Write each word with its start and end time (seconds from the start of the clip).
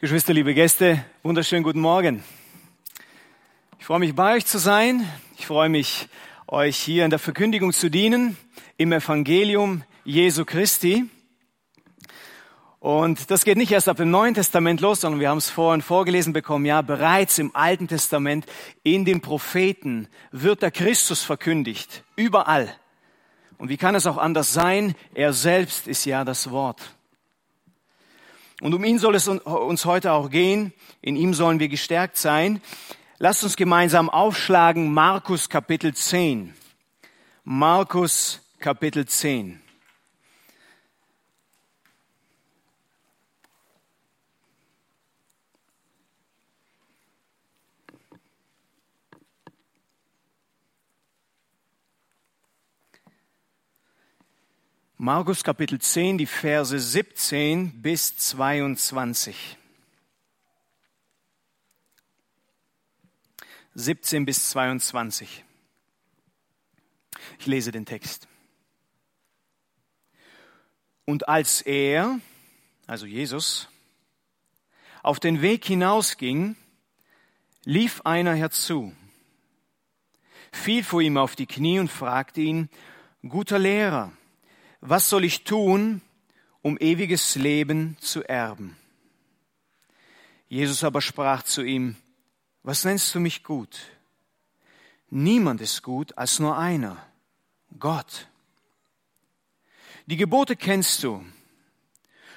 Geschwister, 0.00 0.32
liebe 0.32 0.54
Gäste, 0.54 1.04
wunderschönen 1.24 1.64
guten 1.64 1.80
Morgen. 1.80 2.22
Ich 3.80 3.84
freue 3.84 3.98
mich, 3.98 4.14
bei 4.14 4.36
euch 4.36 4.46
zu 4.46 4.58
sein. 4.58 5.04
Ich 5.36 5.44
freue 5.44 5.68
mich, 5.68 6.08
euch 6.46 6.76
hier 6.76 7.02
in 7.02 7.10
der 7.10 7.18
Verkündigung 7.18 7.72
zu 7.72 7.90
dienen, 7.90 8.36
im 8.76 8.92
Evangelium 8.92 9.82
Jesu 10.04 10.44
Christi. 10.44 11.10
Und 12.78 13.32
das 13.32 13.44
geht 13.44 13.58
nicht 13.58 13.72
erst 13.72 13.88
ab 13.88 13.96
dem 13.96 14.12
Neuen 14.12 14.34
Testament 14.34 14.80
los, 14.80 15.00
sondern 15.00 15.18
wir 15.18 15.30
haben 15.30 15.38
es 15.38 15.50
vorhin 15.50 15.82
vorgelesen 15.82 16.32
bekommen, 16.32 16.64
ja, 16.64 16.80
bereits 16.80 17.40
im 17.40 17.56
Alten 17.56 17.88
Testament 17.88 18.46
in 18.84 19.04
den 19.04 19.20
Propheten 19.20 20.06
wird 20.30 20.62
der 20.62 20.70
Christus 20.70 21.24
verkündigt, 21.24 22.04
überall. 22.14 22.72
Und 23.56 23.68
wie 23.68 23.76
kann 23.76 23.96
es 23.96 24.06
auch 24.06 24.16
anders 24.16 24.52
sein? 24.52 24.94
Er 25.12 25.32
selbst 25.32 25.88
ist 25.88 26.04
ja 26.04 26.24
das 26.24 26.52
Wort. 26.52 26.94
Und 28.60 28.74
um 28.74 28.84
ihn 28.84 28.98
soll 28.98 29.14
es 29.14 29.28
uns 29.28 29.84
heute 29.84 30.12
auch 30.12 30.30
gehen. 30.30 30.72
In 31.00 31.16
ihm 31.16 31.32
sollen 31.32 31.60
wir 31.60 31.68
gestärkt 31.68 32.16
sein. 32.16 32.60
Lasst 33.18 33.44
uns 33.44 33.56
gemeinsam 33.56 34.10
aufschlagen 34.10 34.92
Markus 34.92 35.48
Kapitel 35.48 35.94
10. 35.94 36.54
Markus 37.44 38.40
Kapitel 38.58 39.06
10. 39.06 39.60
Markus 55.00 55.44
Kapitel 55.44 55.80
10, 55.80 56.18
die 56.18 56.26
Verse 56.26 56.76
17 56.76 57.82
bis 57.82 58.16
22. 58.16 59.56
17 63.76 64.24
bis 64.24 64.50
22. 64.50 65.44
Ich 67.38 67.46
lese 67.46 67.70
den 67.70 67.86
Text. 67.86 68.26
Und 71.04 71.28
als 71.28 71.62
er, 71.62 72.18
also 72.88 73.06
Jesus, 73.06 73.68
auf 75.04 75.20
den 75.20 75.42
Weg 75.42 75.64
hinausging, 75.64 76.56
lief 77.62 78.00
einer 78.00 78.34
herzu, 78.34 78.92
fiel 80.50 80.82
vor 80.82 81.00
ihm 81.00 81.16
auf 81.16 81.36
die 81.36 81.46
Knie 81.46 81.78
und 81.78 81.88
fragte 81.88 82.40
ihn, 82.40 82.68
guter 83.22 83.60
Lehrer, 83.60 84.12
was 84.80 85.08
soll 85.08 85.24
ich 85.24 85.44
tun, 85.44 86.00
um 86.62 86.78
ewiges 86.78 87.34
Leben 87.34 87.96
zu 88.00 88.22
erben? 88.24 88.76
Jesus 90.48 90.84
aber 90.84 91.00
sprach 91.00 91.42
zu 91.42 91.62
ihm, 91.62 91.96
was 92.62 92.84
nennst 92.84 93.14
du 93.14 93.20
mich 93.20 93.42
gut? 93.42 93.78
Niemand 95.10 95.60
ist 95.60 95.82
gut 95.82 96.16
als 96.18 96.38
nur 96.38 96.56
einer, 96.56 96.96
Gott. 97.78 98.28
Die 100.06 100.16
Gebote 100.16 100.56
kennst 100.56 101.02
du. 101.02 101.24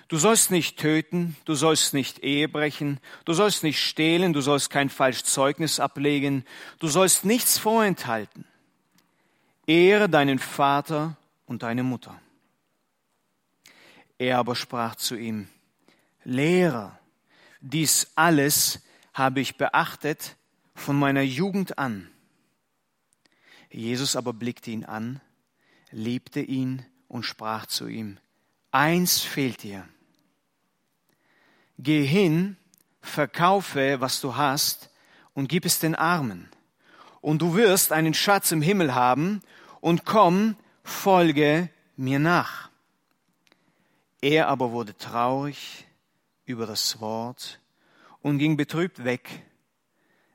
Du 0.07 0.17
sollst 0.17 0.51
nicht 0.51 0.77
töten, 0.77 1.37
du 1.45 1.55
sollst 1.55 1.93
nicht 1.93 2.19
Ehe 2.19 2.49
brechen, 2.49 2.99
du 3.23 3.31
sollst 3.31 3.63
nicht 3.63 3.79
stehlen, 3.79 4.33
du 4.33 4.41
sollst 4.41 4.69
kein 4.69 4.89
falsch 4.89 5.23
Zeugnis 5.23 5.79
ablegen, 5.79 6.45
du 6.79 6.87
sollst 6.87 7.23
nichts 7.23 7.57
vorenthalten. 7.57 8.45
Ehre 9.67 10.09
deinen 10.09 10.37
Vater 10.37 11.15
und 11.45 11.63
deine 11.63 11.83
Mutter. 11.83 12.19
Er 14.21 14.37
aber 14.37 14.55
sprach 14.55 14.93
zu 14.93 15.15
ihm, 15.15 15.47
Lehrer, 16.23 16.99
dies 17.59 18.11
alles 18.13 18.83
habe 19.15 19.39
ich 19.39 19.57
beachtet 19.57 20.37
von 20.75 20.95
meiner 20.95 21.23
Jugend 21.23 21.79
an. 21.79 22.07
Jesus 23.71 24.15
aber 24.15 24.31
blickte 24.31 24.69
ihn 24.69 24.85
an, 24.85 25.21
liebte 25.89 26.39
ihn 26.39 26.85
und 27.07 27.25
sprach 27.25 27.65
zu 27.65 27.87
ihm, 27.87 28.19
eins 28.69 29.21
fehlt 29.21 29.63
dir. 29.63 29.89
Geh 31.79 32.05
hin, 32.05 32.57
verkaufe, 33.01 34.01
was 34.01 34.21
du 34.21 34.35
hast, 34.35 34.91
und 35.33 35.47
gib 35.47 35.65
es 35.65 35.79
den 35.79 35.95
Armen. 35.95 36.47
Und 37.21 37.41
du 37.41 37.55
wirst 37.55 37.91
einen 37.91 38.13
Schatz 38.13 38.51
im 38.51 38.61
Himmel 38.61 38.93
haben, 38.93 39.41
und 39.79 40.05
komm, 40.05 40.57
folge 40.83 41.71
mir 41.97 42.19
nach. 42.19 42.70
Er 44.21 44.47
aber 44.47 44.71
wurde 44.71 44.95
traurig 44.95 45.87
über 46.45 46.67
das 46.67 47.01
Wort 47.01 47.59
und 48.21 48.37
ging 48.37 48.55
betrübt 48.55 49.03
weg, 49.03 49.43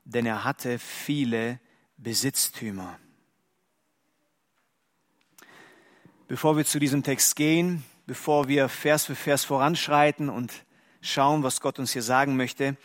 denn 0.05 0.27
er 0.27 0.43
hatte 0.43 0.81
viele 0.81 1.61
Besitztümer. 1.97 2.99
Bevor 6.27 6.57
wir 6.57 6.65
zu 6.65 6.81
diesem 6.81 7.05
Text 7.05 7.37
gehen, 7.37 7.85
bevor 8.07 8.49
wir 8.49 8.69
Vers 8.69 9.07
für 9.07 9.15
Vers 9.15 9.45
voranschreiten 9.45 10.29
und 10.29 10.53
schauen, 11.01 11.45
was 11.45 11.61
Gott 11.61 11.79
uns 11.79 11.93
hier 11.93 12.03
sagen 12.03 12.37
möchte, 12.37 12.77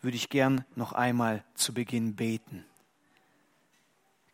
würde 0.00 0.16
ich 0.16 0.28
gern 0.28 0.64
noch 0.76 0.92
einmal 0.92 1.44
zu 1.54 1.74
Beginn 1.74 2.14
beten. 2.14 2.64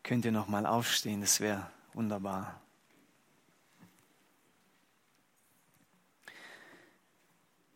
Könnt 0.03 0.25
ihr 0.25 0.31
noch 0.31 0.47
mal 0.47 0.67
aufstehen, 0.67 1.21
das 1.21 1.39
wäre 1.39 1.71
wunderbar. 1.93 2.61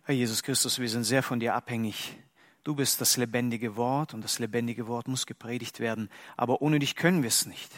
Herr 0.08 0.14
Jesus 0.14 0.44
Christus, 0.44 0.78
wir 0.78 0.88
sind 0.88 1.04
sehr 1.04 1.24
von 1.24 1.40
dir 1.40 1.56
abhängig. 1.56 2.16
Du 2.64 2.76
bist 2.76 3.02
das 3.02 3.18
lebendige 3.18 3.76
Wort 3.76 4.14
und 4.14 4.24
das 4.24 4.38
lebendige 4.38 4.86
Wort 4.86 5.08
muss 5.08 5.26
gepredigt 5.26 5.80
werden, 5.80 6.10
aber 6.38 6.62
ohne 6.62 6.78
dich 6.78 6.96
können 6.96 7.24
wir 7.24 7.30
es 7.30 7.48
nicht. 7.48 7.72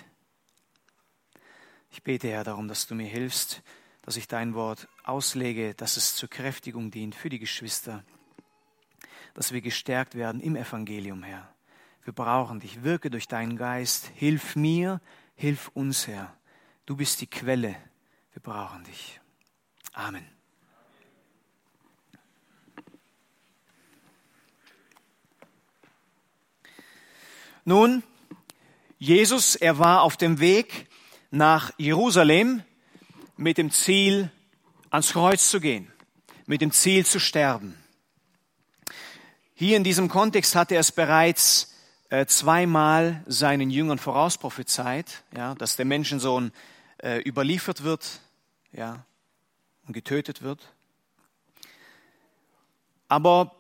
Ich 1.90 2.04
bete, 2.04 2.28
Herr, 2.28 2.44
darum, 2.44 2.68
dass 2.68 2.86
du 2.86 2.96
mir 2.96 3.08
hilfst, 3.08 3.64
dass 4.02 4.18
ich 4.18 4.28
dein 4.28 4.56
Wort 4.56 4.90
auslege, 5.04 5.74
dass 5.74 5.96
es 5.96 6.16
zur 6.16 6.30
Kräftigung 6.30 6.92
dient 6.92 7.16
für 7.16 7.30
die 7.30 7.40
Geschwister, 7.40 8.04
dass 9.34 9.54
wir 9.54 9.62
gestärkt 9.62 10.16
werden 10.16 10.42
im 10.42 10.58
Evangelium, 10.58 11.24
Herr. 11.24 11.54
Wir 12.04 12.14
brauchen 12.14 12.60
dich. 12.60 12.84
Wirke 12.84 13.10
durch 13.10 13.30
deinen 13.30 13.56
Geist. 13.56 14.12
Hilf 14.16 14.58
mir, 14.58 15.00
hilf 15.36 15.70
uns, 15.74 16.08
Herr. 16.08 16.36
Du 16.86 16.98
bist 16.98 17.22
die 17.22 17.28
Quelle. 17.28 17.76
Wir 18.34 18.42
brauchen 18.42 18.84
dich. 18.84 19.22
Amen. 19.94 20.37
Nun, 27.70 28.02
Jesus, 28.98 29.58
er 29.58 29.78
war 29.78 30.04
auf 30.04 30.16
dem 30.16 30.40
Weg 30.40 30.88
nach 31.32 31.74
Jerusalem 31.78 32.64
mit 33.36 33.58
dem 33.58 33.72
Ziel, 33.72 34.32
ans 34.90 35.12
Kreuz 35.12 35.50
zu 35.50 35.60
gehen, 35.60 35.92
mit 36.46 36.62
dem 36.62 36.72
Ziel 36.72 37.06
zu 37.06 37.20
sterben. 37.20 37.78
Hier 39.54 39.76
in 39.76 39.84
diesem 39.84 40.08
Kontext 40.08 40.56
hatte 40.56 40.76
er 40.76 40.80
es 40.80 40.94
bereits 40.94 41.76
äh, 42.08 42.26
zweimal 42.26 43.22
seinen 43.28 43.70
Jüngern 43.70 44.00
vorausprophezeit, 44.00 45.26
ja, 45.36 45.54
dass 45.56 45.76
der 45.76 45.84
Menschensohn 45.84 46.54
äh, 47.00 47.20
überliefert 47.20 47.84
wird, 47.84 48.22
ja, 48.72 49.04
und 49.86 49.92
getötet 49.92 50.42
wird. 50.42 50.72
Aber 53.10 53.54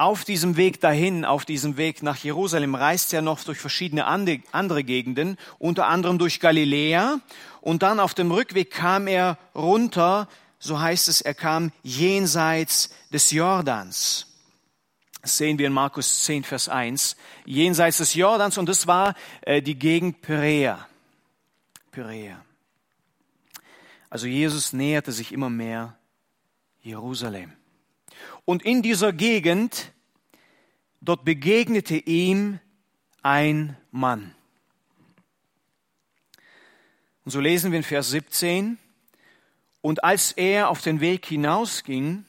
auf 0.00 0.24
diesem 0.24 0.56
Weg 0.56 0.80
dahin, 0.80 1.26
auf 1.26 1.44
diesem 1.44 1.76
Weg 1.76 2.02
nach 2.02 2.16
Jerusalem, 2.16 2.74
reist 2.74 3.12
er 3.12 3.20
noch 3.20 3.44
durch 3.44 3.58
verschiedene 3.58 4.06
andere 4.06 4.82
Gegenden, 4.82 5.36
unter 5.58 5.88
anderem 5.88 6.16
durch 6.16 6.40
Galiläa. 6.40 7.20
Und 7.60 7.82
dann 7.82 8.00
auf 8.00 8.14
dem 8.14 8.30
Rückweg 8.30 8.70
kam 8.70 9.06
er 9.06 9.36
runter, 9.54 10.26
so 10.58 10.80
heißt 10.80 11.08
es, 11.08 11.20
er 11.20 11.34
kam 11.34 11.70
jenseits 11.82 12.94
des 13.12 13.30
Jordans. 13.30 14.26
Das 15.20 15.36
sehen 15.36 15.58
wir 15.58 15.66
in 15.66 15.74
Markus 15.74 16.24
10, 16.24 16.44
Vers 16.44 16.70
1. 16.70 17.14
Jenseits 17.44 17.98
des 17.98 18.14
Jordans 18.14 18.56
und 18.56 18.70
das 18.70 18.86
war 18.86 19.14
äh, 19.42 19.60
die 19.60 19.78
Gegend 19.78 20.22
Perea. 20.22 20.86
Perea. 21.90 22.42
Also 24.08 24.26
Jesus 24.26 24.72
näherte 24.72 25.12
sich 25.12 25.30
immer 25.30 25.50
mehr 25.50 25.94
Jerusalem. 26.80 27.52
Und 28.44 28.62
in 28.62 28.82
dieser 28.82 29.12
Gegend, 29.12 29.92
dort 31.00 31.24
begegnete 31.24 31.96
ihm 31.96 32.58
ein 33.22 33.76
Mann. 33.90 34.34
Und 37.24 37.32
so 37.32 37.40
lesen 37.40 37.70
wir 37.70 37.78
in 37.78 37.84
Vers 37.84 38.10
17, 38.10 38.78
und 39.82 40.04
als 40.04 40.32
er 40.32 40.68
auf 40.68 40.82
den 40.82 41.00
Weg 41.00 41.26
hinausging, 41.26 42.24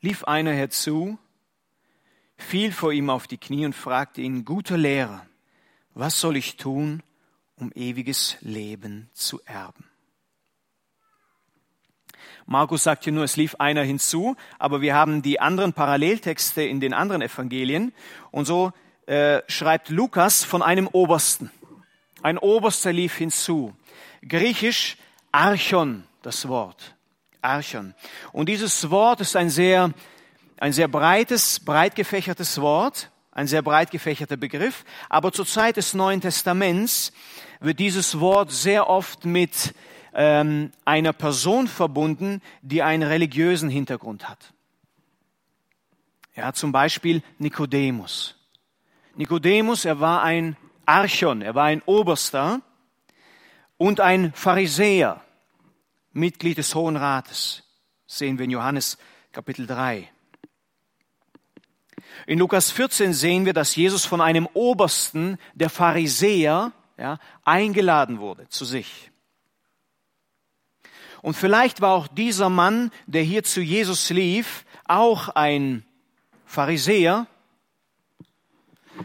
lief 0.00 0.24
einer 0.24 0.52
herzu, 0.52 1.18
fiel 2.36 2.72
vor 2.72 2.92
ihm 2.92 3.10
auf 3.10 3.26
die 3.26 3.38
Knie 3.38 3.64
und 3.64 3.74
fragte 3.74 4.22
ihn, 4.22 4.44
guter 4.44 4.76
Lehrer, 4.76 5.26
was 5.94 6.20
soll 6.20 6.36
ich 6.36 6.56
tun, 6.56 7.02
um 7.56 7.72
ewiges 7.74 8.36
Leben 8.40 9.08
zu 9.14 9.40
erben? 9.44 9.85
Markus 12.46 12.84
sagt 12.84 13.04
hier 13.04 13.12
nur, 13.12 13.24
es 13.24 13.36
lief 13.36 13.56
einer 13.56 13.82
hinzu, 13.82 14.36
aber 14.58 14.80
wir 14.80 14.94
haben 14.94 15.20
die 15.20 15.40
anderen 15.40 15.72
Paralleltexte 15.72 16.62
in 16.62 16.78
den 16.78 16.94
anderen 16.94 17.20
Evangelien. 17.20 17.92
Und 18.30 18.44
so 18.44 18.72
äh, 19.06 19.42
schreibt 19.48 19.88
Lukas 19.88 20.44
von 20.44 20.62
einem 20.62 20.86
Obersten. 20.86 21.50
Ein 22.22 22.38
Oberster 22.38 22.92
lief 22.92 23.16
hinzu. 23.16 23.74
Griechisch 24.26 24.96
Archon, 25.32 26.04
das 26.22 26.46
Wort. 26.46 26.94
Archon. 27.42 27.94
Und 28.32 28.48
dieses 28.48 28.90
Wort 28.90 29.20
ist 29.20 29.36
ein 29.36 29.50
sehr, 29.50 29.92
ein 30.58 30.72
sehr 30.72 30.88
breites, 30.88 31.60
breit 31.60 31.96
gefächertes 31.96 32.60
Wort, 32.60 33.10
ein 33.32 33.46
sehr 33.46 33.62
breit 33.62 33.90
gefächerter 33.90 34.36
Begriff. 34.36 34.84
Aber 35.08 35.32
zur 35.32 35.46
Zeit 35.46 35.76
des 35.76 35.94
Neuen 35.94 36.20
Testaments 36.20 37.12
wird 37.60 37.80
dieses 37.80 38.20
Wort 38.20 38.50
sehr 38.52 38.88
oft 38.88 39.24
mit 39.24 39.74
ähm, 40.16 40.72
einer 40.86 41.12
Person 41.12 41.68
verbunden, 41.68 42.40
die 42.62 42.82
einen 42.82 43.02
religiösen 43.02 43.68
Hintergrund 43.68 44.28
hat. 44.28 44.54
Ja, 46.34 46.54
zum 46.54 46.72
Beispiel 46.72 47.22
Nikodemus. 47.38 48.34
Nikodemus, 49.14 49.84
er 49.84 50.00
war 50.00 50.22
ein 50.22 50.56
Archon, 50.86 51.42
er 51.42 51.54
war 51.54 51.64
ein 51.64 51.82
Oberster 51.82 52.62
und 53.76 54.00
ein 54.00 54.32
Pharisäer, 54.32 55.20
Mitglied 56.12 56.56
des 56.58 56.74
Hohen 56.74 56.96
Rates. 56.96 57.62
Das 58.06 58.18
sehen 58.18 58.38
wir 58.38 58.46
in 58.46 58.50
Johannes 58.50 58.96
Kapitel 59.32 59.66
3. 59.66 60.10
In 62.26 62.38
Lukas 62.38 62.70
14 62.70 63.12
sehen 63.12 63.44
wir, 63.44 63.52
dass 63.52 63.76
Jesus 63.76 64.06
von 64.06 64.22
einem 64.22 64.48
Obersten 64.54 65.36
der 65.54 65.68
Pharisäer 65.68 66.72
ja, 66.96 67.18
eingeladen 67.44 68.18
wurde 68.18 68.48
zu 68.48 68.64
sich. 68.64 69.10
Und 71.22 71.34
vielleicht 71.34 71.80
war 71.80 71.94
auch 71.94 72.08
dieser 72.08 72.48
Mann, 72.48 72.90
der 73.06 73.22
hier 73.22 73.42
zu 73.42 73.60
Jesus 73.60 74.10
lief, 74.10 74.64
auch 74.84 75.28
ein 75.30 75.84
Pharisäer, 76.44 77.26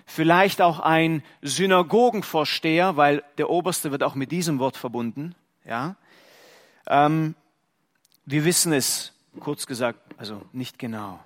vielleicht 0.05 0.61
auch 0.61 0.79
ein 0.79 1.23
Synagogenvorsteher, 1.41 2.97
weil 2.97 3.23
der 3.37 3.49
Oberste 3.49 3.91
wird 3.91 4.03
auch 4.03 4.15
mit 4.15 4.31
diesem 4.31 4.59
Wort 4.59 4.77
verbunden. 4.77 5.35
Ja, 5.65 5.95
ähm, 6.87 7.35
wir 8.25 8.45
wissen 8.45 8.73
es, 8.73 9.13
kurz 9.39 9.65
gesagt, 9.65 9.99
also 10.17 10.41
nicht 10.53 10.79
genau. 10.79 11.19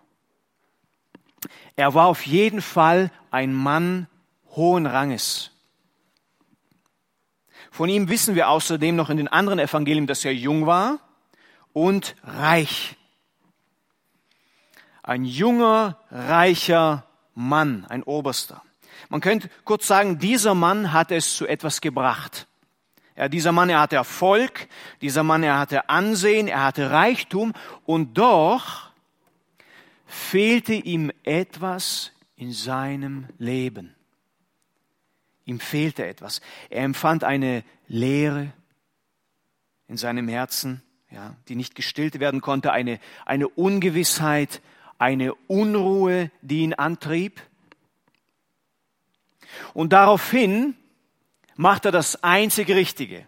Er 1.76 1.94
war 1.94 2.08
auf 2.08 2.26
jeden 2.26 2.62
Fall 2.62 3.12
ein 3.32 3.54
Mann 3.54 4.08
hohen 4.56 4.86
Ranges. 4.86 5.52
Von 7.76 7.90
ihm 7.90 8.08
wissen 8.08 8.36
wir 8.36 8.48
außerdem 8.48 8.96
noch 8.96 9.10
in 9.10 9.18
den 9.18 9.28
anderen 9.28 9.60
Evangelien, 9.60 10.08
dass 10.08 10.24
er 10.24 10.34
jung 10.34 10.66
war 10.66 10.98
und 11.74 12.16
reich. 12.24 12.96
Ein 15.04 15.26
junger, 15.26 15.98
reicher 16.10 17.06
Mann, 17.34 17.86
ein 17.90 18.02
Oberster. 18.04 18.64
Man 19.10 19.20
könnte 19.20 19.50
kurz 19.66 19.88
sagen, 19.88 20.20
dieser 20.20 20.56
Mann 20.56 20.94
hat 20.94 21.12
es 21.12 21.36
zu 21.36 21.48
etwas 21.48 21.82
gebracht. 21.82 22.48
Ja, 23.18 23.28
dieser 23.28 23.52
Mann, 23.52 23.70
er 23.70 23.82
hatte 23.82 23.98
Erfolg, 23.98 24.70
dieser 25.02 25.24
Mann, 25.24 25.44
er 25.44 25.60
hatte 25.60 25.90
Ansehen, 25.90 26.48
er 26.48 26.64
hatte 26.64 26.92
Reichtum 26.92 27.52
und 27.86 28.18
doch 28.18 28.90
fehlte 30.06 30.76
ihm 30.76 31.12
etwas 31.24 32.14
in 32.38 32.54
seinem 32.54 33.28
Leben. 33.38 33.95
Ihm 35.46 35.60
fehlte 35.60 36.06
etwas. 36.06 36.42
Er 36.70 36.84
empfand 36.84 37.24
eine 37.24 37.64
Leere 37.88 38.52
in 39.88 39.98
seinem 39.98 40.28
Herzen, 40.28 40.82
ja, 41.12 41.36
die 41.48 41.56
nicht 41.56 41.76
gestillt 41.76 42.20
werden 42.20 42.42
konnte, 42.42 42.72
eine, 42.72 43.00
eine 43.26 43.48
Ungewissheit, 43.48 44.62
eine 44.98 45.34
Unruhe, 45.48 46.32
die 46.42 46.62
ihn 46.62 46.74
antrieb. 46.74 47.42
Und 49.74 49.94
daraufhin 49.94 50.76
macht 51.56 51.86
er 51.86 51.92
das 51.92 52.24
einzig 52.24 52.70
Richtige. 52.70 53.28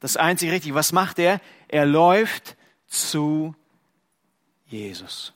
Das 0.00 0.16
einzig 0.16 0.50
Richtige. 0.50 0.74
Was 0.74 0.92
macht 0.92 1.18
er? 1.18 1.40
Er 1.68 1.86
läuft 1.86 2.56
zu 2.86 3.54
Jesus. 4.66 5.32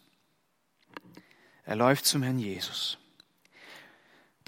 Er 1.65 1.77
läuft 1.77 2.07
zum 2.07 2.23
Herrn 2.23 2.39
Jesus. 2.39 2.99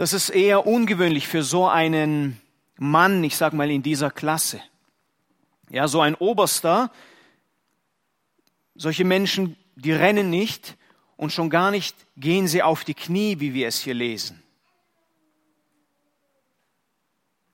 Das 0.00 0.14
ist 0.14 0.31
eher 0.31 0.67
ungewöhnlich 0.67 1.29
für 1.29 1.43
so 1.43 1.69
einen 1.69 2.41
Mann, 2.79 3.23
ich 3.23 3.37
sag 3.37 3.52
mal 3.52 3.70
in 3.70 3.82
dieser 3.82 4.11
Klasse. 4.11 4.62
Ja, 5.69 5.88
so 5.88 6.00
ein 6.00 6.14
Oberster, 6.14 6.91
solche 8.75 9.05
Menschen, 9.05 9.58
die 9.75 9.93
rennen 9.93 10.31
nicht 10.31 10.79
und 11.19 11.35
schon 11.35 11.50
gar 11.50 11.70
nicht 11.70 11.94
gehen 12.17 12.49
sie 12.49 12.62
auf 12.62 12.82
die 12.82 12.94
Knie, 12.94 13.41
wie 13.41 13.52
wir 13.52 13.69
es 13.69 13.79
hier 13.79 13.93
lesen. 13.93 14.43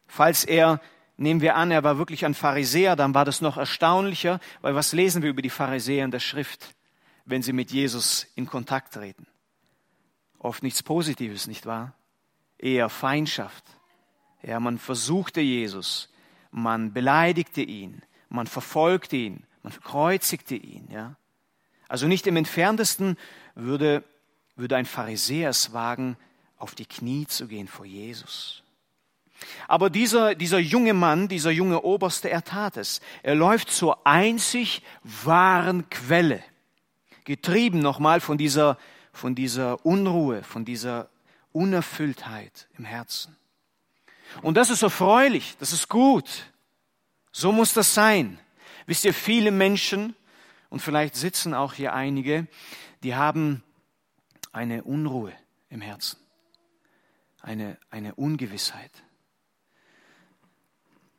Falls 0.07 0.45
er, 0.45 0.81
nehmen 1.17 1.41
wir 1.41 1.57
an, 1.57 1.73
er 1.73 1.83
war 1.83 1.99
wirklich 1.99 2.25
ein 2.25 2.35
Pharisäer, 2.35 2.95
dann 2.95 3.13
war 3.13 3.25
das 3.25 3.41
noch 3.41 3.57
erstaunlicher, 3.57 4.39
weil 4.61 4.77
was 4.77 4.93
lesen 4.93 5.21
wir 5.21 5.31
über 5.31 5.43
die 5.43 5.51
Pharisäer 5.51 6.05
in 6.05 6.13
der 6.13 6.21
Schrift, 6.21 6.77
wenn 7.25 7.43
sie 7.43 7.53
mit 7.53 7.73
Jesus 7.73 8.29
in 8.37 8.47
Kontakt 8.47 8.95
treten? 8.95 9.27
Oft 10.39 10.63
nichts 10.63 10.85
Positives, 10.85 11.49
nicht 11.49 11.67
wahr? 11.67 11.93
Eher 12.59 12.89
Feindschaft. 12.89 13.65
Ja, 14.43 14.61
man 14.61 14.79
versuchte 14.79 15.41
Jesus, 15.41 16.09
man 16.51 16.93
beleidigte 16.93 17.63
ihn, 17.63 18.03
man 18.29 18.47
verfolgte 18.47 19.17
ihn, 19.17 19.45
man 19.63 19.73
kreuzigte 19.73 20.55
ihn. 20.55 20.89
Ja. 20.91 21.17
Also 21.89 22.07
nicht 22.07 22.27
im 22.27 22.37
entferntesten 22.37 23.17
würde, 23.55 24.05
würde 24.57 24.77
ein 24.77 24.87
Pharisäer 24.87 25.51
es 25.51 25.73
wagen, 25.73 26.17
auf 26.59 26.75
die 26.75 26.87
Knie 26.87 27.27
zu 27.27 27.49
gehen 27.49 27.69
vor 27.69 27.85
Jesus. 27.85 28.63
Aber 29.69 29.91
dieser, 29.91 30.35
dieser 30.35 30.59
junge 30.59 30.95
Mann, 30.95 31.29
dieser 31.29 31.51
junge 31.51 31.83
Oberste, 31.83 32.31
er 32.31 32.43
tat 32.43 32.77
es. 32.77 33.01
Er 33.23 33.35
läuft 33.35 33.71
zur 33.71 34.07
einzig 34.07 34.83
wahren 35.03 35.91
Quelle, 35.91 36.43
getrieben 37.25 37.81
nochmal 37.81 38.21
von 38.21 38.39
dieser, 38.39 38.79
von 39.13 39.35
dieser 39.35 39.85
Unruhe, 39.85 40.43
von 40.43 40.65
dieser 40.65 41.11
Unerfülltheit 41.57 42.69
im 42.77 42.85
Herzen. 42.85 43.37
Und 44.43 44.57
das 44.57 44.71
ist 44.71 44.83
erfreulich, 44.83 45.57
das 45.59 45.73
ist 45.73 45.89
gut. 45.89 46.53
So 47.33 47.53
muss 47.53 47.73
das 47.73 47.95
sein. 47.95 48.39
Wisst 48.87 49.05
ihr, 49.05 49.15
viele 49.15 49.51
Menschen, 49.51 50.15
und 50.69 50.81
vielleicht 50.81 51.17
sitzen 51.17 51.55
auch 51.55 51.73
hier 51.73 51.95
einige, 51.95 52.47
die 53.03 53.15
haben 53.15 53.63
eine 54.53 54.85
Unruhe 54.85 55.33
im 55.71 55.81
Herzen, 55.81 56.19
eine, 57.41 57.79
eine 57.91 58.15
Ungewissheit, 58.15 58.91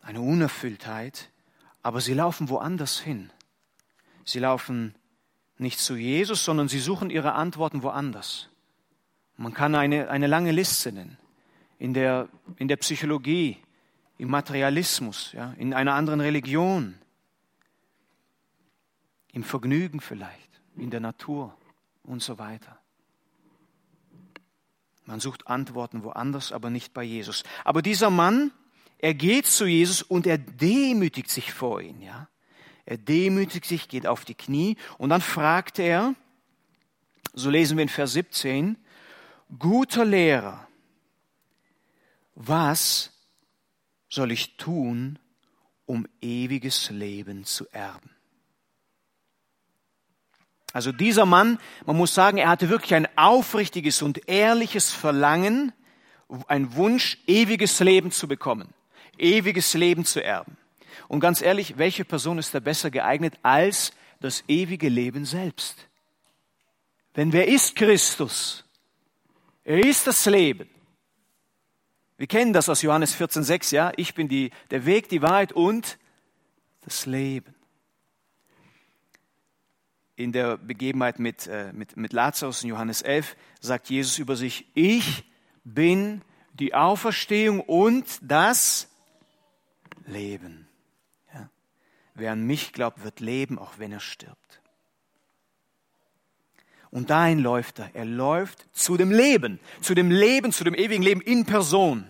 eine 0.02 0.22
Unerfülltheit, 0.22 1.30
aber 1.82 2.02
sie 2.02 2.14
laufen 2.14 2.50
woanders 2.50 3.00
hin. 3.00 3.32
Sie 4.26 4.40
laufen 4.40 4.96
nicht 5.58 5.80
zu 5.80 5.96
Jesus, 5.96 6.44
sondern 6.44 6.68
sie 6.68 6.80
suchen 6.80 7.10
ihre 7.10 7.34
Antworten 7.34 7.82
woanders. 7.82 8.50
Man 9.38 9.54
kann 9.54 9.76
eine, 9.76 10.10
eine 10.10 10.28
lange 10.28 10.52
Liste 10.52 10.92
nennen. 10.92 11.18
In 11.80 11.94
der, 11.94 12.28
in 12.58 12.68
der 12.68 12.78
Psychologie, 12.78 13.58
im 14.18 14.30
Materialismus, 14.30 15.32
ja, 15.34 15.54
in 15.58 15.76
einer 15.76 15.94
anderen 15.94 16.22
Religion, 16.22 16.96
im 19.32 19.44
Vergnügen 19.44 20.02
vielleicht, 20.02 20.50
in 20.76 20.90
der 20.90 21.00
Natur 21.00 21.56
und 22.04 22.24
so 22.24 22.40
weiter. 22.40 22.80
Man 25.06 25.20
sucht 25.20 25.48
Antworten 25.48 26.04
woanders, 26.04 26.52
aber 26.52 26.72
nicht 26.72 26.94
bei 26.94 27.04
Jesus. 27.04 27.44
Aber 27.64 27.84
dieser 27.84 28.10
Mann, 28.10 28.52
er 28.98 29.14
geht 29.14 29.46
zu 29.46 29.68
Jesus 29.68 30.02
und 30.02 30.26
er 30.26 30.40
demütigt 30.40 31.30
sich 31.30 31.54
vor 31.54 31.80
ihn, 31.80 32.02
ja. 32.02 32.28
Er 32.86 32.98
demütigt 32.98 33.66
sich, 33.66 33.90
geht 33.90 34.08
auf 34.08 34.26
die 34.26 34.34
Knie 34.34 34.78
und 34.98 35.10
dann 35.10 35.22
fragt 35.22 35.78
er, 35.78 36.16
so 37.34 37.50
lesen 37.50 37.78
wir 37.78 37.84
in 37.84 37.90
Vers 37.90 38.14
17, 38.14 38.78
guter 39.58 40.06
Lehrer, 40.06 40.68
was 42.36 43.12
soll 44.10 44.32
ich 44.32 44.58
tun, 44.58 45.20
um 45.86 46.08
ewiges 46.22 46.90
Leben 46.90 47.46
zu 47.46 47.68
erben? 47.72 48.12
Also 50.74 50.92
dieser 50.92 51.26
Mann, 51.26 51.60
man 51.86 51.98
muss 51.98 52.14
sagen, 52.14 52.38
er 52.38 52.50
hatte 52.50 52.70
wirklich 52.70 52.94
ein 52.94 53.08
aufrichtiges 53.18 54.02
und 54.02 54.28
ehrliches 54.30 54.92
Verlangen, 54.92 55.74
ein 56.48 56.76
Wunsch, 56.76 57.18
ewiges 57.26 57.80
Leben 57.80 58.12
zu 58.12 58.28
bekommen, 58.28 58.74
ewiges 59.18 59.74
Leben 59.74 60.06
zu 60.06 60.24
erben. 60.24 60.58
Und 61.08 61.22
ganz 61.22 61.42
ehrlich, 61.42 61.78
welche 61.78 62.06
Person 62.06 62.38
ist 62.38 62.54
da 62.54 62.60
besser 62.60 62.92
geeignet 62.92 63.36
als 63.44 63.92
das 64.20 64.44
ewige 64.48 64.90
Leben 64.90 65.26
selbst? 65.26 65.88
Denn 67.16 67.34
wer 67.34 67.48
ist 67.48 67.76
Christus? 67.76 68.67
Er 69.68 69.84
ist 69.84 70.08
das 70.08 70.26
Leben. 70.26 70.70
Wir 72.16 72.28
kennen 72.28 72.54
das 72.54 72.70
aus 72.70 72.82
Johannes 72.84 73.20
14,6, 73.20 73.76
ja? 73.76 73.92
Ich 73.98 74.14
bin 74.14 74.30
die, 74.30 74.52
der 74.72 74.86
Weg, 74.86 75.10
die 75.10 75.22
Wahrheit 75.22 75.52
und 75.52 75.98
das 76.80 77.06
Leben. 77.06 77.54
in 80.16 80.32
der 80.32 80.58
Begebenheit 80.58 81.20
mit, 81.20 81.48
äh, 81.48 81.74
mit, 81.74 81.98
mit 81.98 82.14
Lazarus 82.14 82.64
in 82.64 82.70
Johannes 82.70 83.02
11 83.02 83.36
sagt 83.60 83.90
Jesus 83.90 84.18
über 84.20 84.38
sich, 84.38 84.66
ich 84.74 85.26
bin 85.66 86.22
die 86.54 86.74
Auferstehung 86.74 87.60
und 87.60 88.06
das 88.22 88.88
Leben. 90.06 90.66
Ja? 91.34 91.50
Wer 92.16 92.32
an 92.32 92.48
mich 92.48 92.72
glaubt, 92.72 93.04
wird 93.04 93.20
leben, 93.20 93.60
auch 93.60 93.80
wenn 93.80 93.92
er 93.92 94.00
stirbt. 94.00 94.62
Und 96.98 97.12
dahin 97.12 97.38
läuft 97.38 97.78
er. 97.78 97.92
Er 97.94 98.06
läuft 98.06 98.66
zu 98.74 98.98
dem 98.98 99.12
Leben, 99.12 99.60
zu 99.82 99.94
dem 99.94 100.10
Leben, 100.10 100.52
zu 100.52 100.64
dem 100.64 100.74
ewigen 100.74 101.04
Leben 101.04 101.22
in 101.22 101.46
Person. 101.46 102.10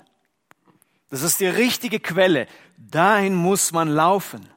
Das 1.09 1.23
ist 1.23 1.41
die 1.41 1.47
richtige 1.47 1.99
Quelle. 1.99 2.47
Dahin 2.77 3.35
muss 3.35 3.73
man 3.73 3.89
laufen. 3.89 4.47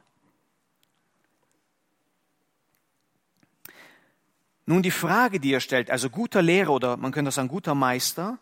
Nun 4.65 4.81
die 4.81 4.91
Frage, 4.91 5.41
die 5.41 5.51
er 5.51 5.59
stellt, 5.59 5.91
also 5.91 6.09
guter 6.09 6.41
Lehrer 6.41 6.69
oder 6.69 6.95
man 6.95 7.11
könnte 7.11 7.31
sagen 7.31 7.49
guter 7.49 7.75
Meister, 7.75 8.39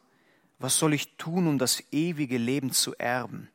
was 0.60 0.78
soll 0.78 0.94
ich 0.94 1.18
tun, 1.18 1.48
um 1.48 1.58
das 1.58 1.84
ewige 1.92 2.38
Leben 2.38 2.72
zu 2.72 2.96
erben? 3.00 3.50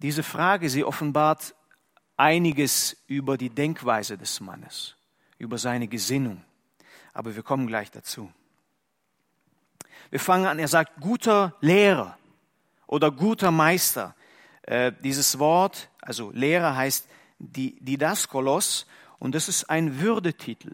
Diese 0.00 0.22
Frage, 0.22 0.68
sie 0.68 0.84
offenbart 0.84 1.54
einiges 2.18 2.98
über 3.06 3.38
die 3.38 3.48
Denkweise 3.48 4.18
des 4.18 4.38
Mannes, 4.40 4.96
über 5.38 5.56
seine 5.56 5.88
Gesinnung. 5.88 6.44
Aber 7.12 7.34
wir 7.36 7.42
kommen 7.42 7.66
gleich 7.66 7.90
dazu. 7.90 8.30
Wir 10.10 10.20
fangen 10.20 10.46
an, 10.46 10.58
er 10.58 10.68
sagt 10.68 11.00
guter 11.00 11.54
Lehrer 11.60 12.18
oder 12.86 13.10
guter 13.10 13.50
Meister. 13.50 14.14
Äh, 14.62 14.92
dieses 15.04 15.38
Wort, 15.38 15.88
also 16.00 16.30
Lehrer 16.32 16.76
heißt 16.76 17.08
Didaskolos 17.38 18.86
und 19.18 19.34
das 19.34 19.48
ist 19.48 19.70
ein 19.70 20.00
Würdetitel. 20.00 20.72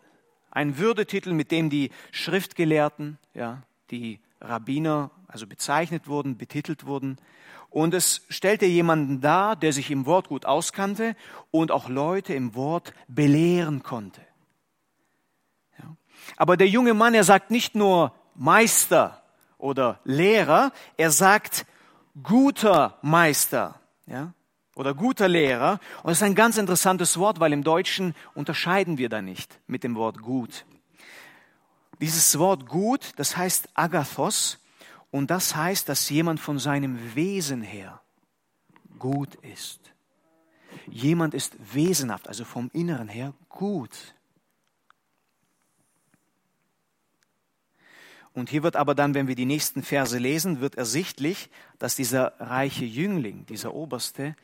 Ein 0.50 0.78
Würdetitel, 0.78 1.32
mit 1.32 1.50
dem 1.50 1.68
die 1.68 1.90
Schriftgelehrten, 2.12 3.18
ja, 3.34 3.62
die 3.90 4.20
Rabbiner, 4.40 5.10
also 5.28 5.46
bezeichnet 5.46 6.08
wurden, 6.08 6.38
betitelt 6.38 6.86
wurden. 6.86 7.18
Und 7.68 7.92
es 7.92 8.22
stellte 8.30 8.64
jemanden 8.64 9.20
dar, 9.20 9.54
der 9.54 9.72
sich 9.72 9.90
im 9.90 10.06
Wort 10.06 10.28
gut 10.28 10.46
auskannte 10.46 11.14
und 11.50 11.70
auch 11.70 11.88
Leute 11.88 12.32
im 12.32 12.54
Wort 12.54 12.94
belehren 13.06 13.82
konnte. 13.82 14.25
Aber 16.36 16.56
der 16.56 16.68
junge 16.68 16.94
Mann, 16.94 17.14
er 17.14 17.24
sagt 17.24 17.50
nicht 17.50 17.74
nur 17.74 18.12
Meister 18.34 19.22
oder 19.58 20.00
Lehrer, 20.04 20.72
er 20.96 21.10
sagt 21.10 21.66
guter 22.22 22.98
Meister. 23.02 23.80
Ja 24.06 24.32
oder 24.76 24.94
guter 24.94 25.26
Lehrer. 25.26 25.80
Und 26.02 26.10
das 26.10 26.18
ist 26.18 26.22
ein 26.22 26.36
ganz 26.36 26.58
interessantes 26.58 27.18
Wort, 27.18 27.40
weil 27.40 27.52
im 27.52 27.64
Deutschen 27.64 28.14
unterscheiden 28.34 28.98
wir 28.98 29.08
da 29.08 29.22
nicht 29.22 29.58
mit 29.66 29.82
dem 29.82 29.96
Wort 29.96 30.22
gut. 30.22 30.64
Dieses 32.00 32.38
Wort 32.38 32.68
gut, 32.68 33.12
das 33.16 33.36
heißt 33.36 33.70
Agathos 33.74 34.58
und 35.10 35.30
das 35.30 35.56
heißt, 35.56 35.88
dass 35.88 36.10
jemand 36.10 36.40
von 36.40 36.58
seinem 36.58 37.14
Wesen 37.14 37.62
her 37.62 38.02
gut 38.98 39.34
ist. 39.36 39.80
Jemand 40.86 41.32
ist 41.32 41.56
wesenhaft, 41.72 42.28
also 42.28 42.44
vom 42.44 42.70
Inneren 42.74 43.08
her 43.08 43.32
gut. 43.48 44.14
Und 48.36 48.50
hier 48.50 48.62
wird 48.62 48.76
aber 48.76 48.94
dann, 48.94 49.14
wenn 49.14 49.28
wir 49.28 49.34
die 49.34 49.46
nächsten 49.46 49.82
Verse 49.82 50.18
lesen, 50.18 50.60
wird 50.60 50.74
ersichtlich, 50.74 51.48
dass 51.78 51.96
dieser 51.96 52.38
reiche 52.38 52.84
Jüngling, 52.84 53.46
dieser 53.46 53.72
Oberste, 53.72 54.36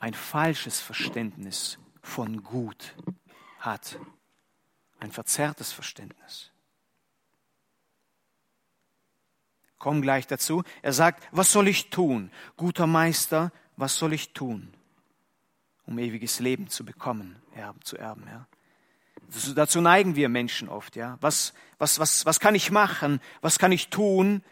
ein 0.00 0.14
falsches 0.14 0.80
Verständnis 0.80 1.78
von 2.02 2.42
gut 2.42 2.96
hat. 3.60 4.00
Ein 4.98 5.12
verzerrtes 5.12 5.70
Verständnis. 5.70 6.50
Komm 9.78 10.02
gleich 10.02 10.26
dazu. 10.26 10.64
Er 10.82 10.92
sagt, 10.92 11.28
was 11.30 11.52
soll 11.52 11.68
ich 11.68 11.88
tun? 11.88 12.32
Guter 12.56 12.88
Meister, 12.88 13.52
was 13.76 13.96
soll 13.96 14.12
ich 14.12 14.32
tun, 14.32 14.74
um 15.86 16.00
ewiges 16.00 16.40
Leben 16.40 16.66
zu 16.66 16.84
bekommen, 16.84 17.40
zu 17.84 17.96
erben? 17.96 18.24
Ja? 18.26 18.48
Dazu 19.54 19.80
neigen 19.80 20.16
wir 20.16 20.28
Menschen 20.28 20.68
oft. 20.68 20.96
Ja? 20.96 21.16
Was, 21.20 21.52
was, 21.78 21.98
was, 21.98 22.26
was 22.26 22.40
kann 22.40 22.54
ich 22.54 22.70
machen? 22.70 23.20
Was 23.40 23.58
kann 23.58 23.72
ich 23.72 23.88
tun, 23.88 24.42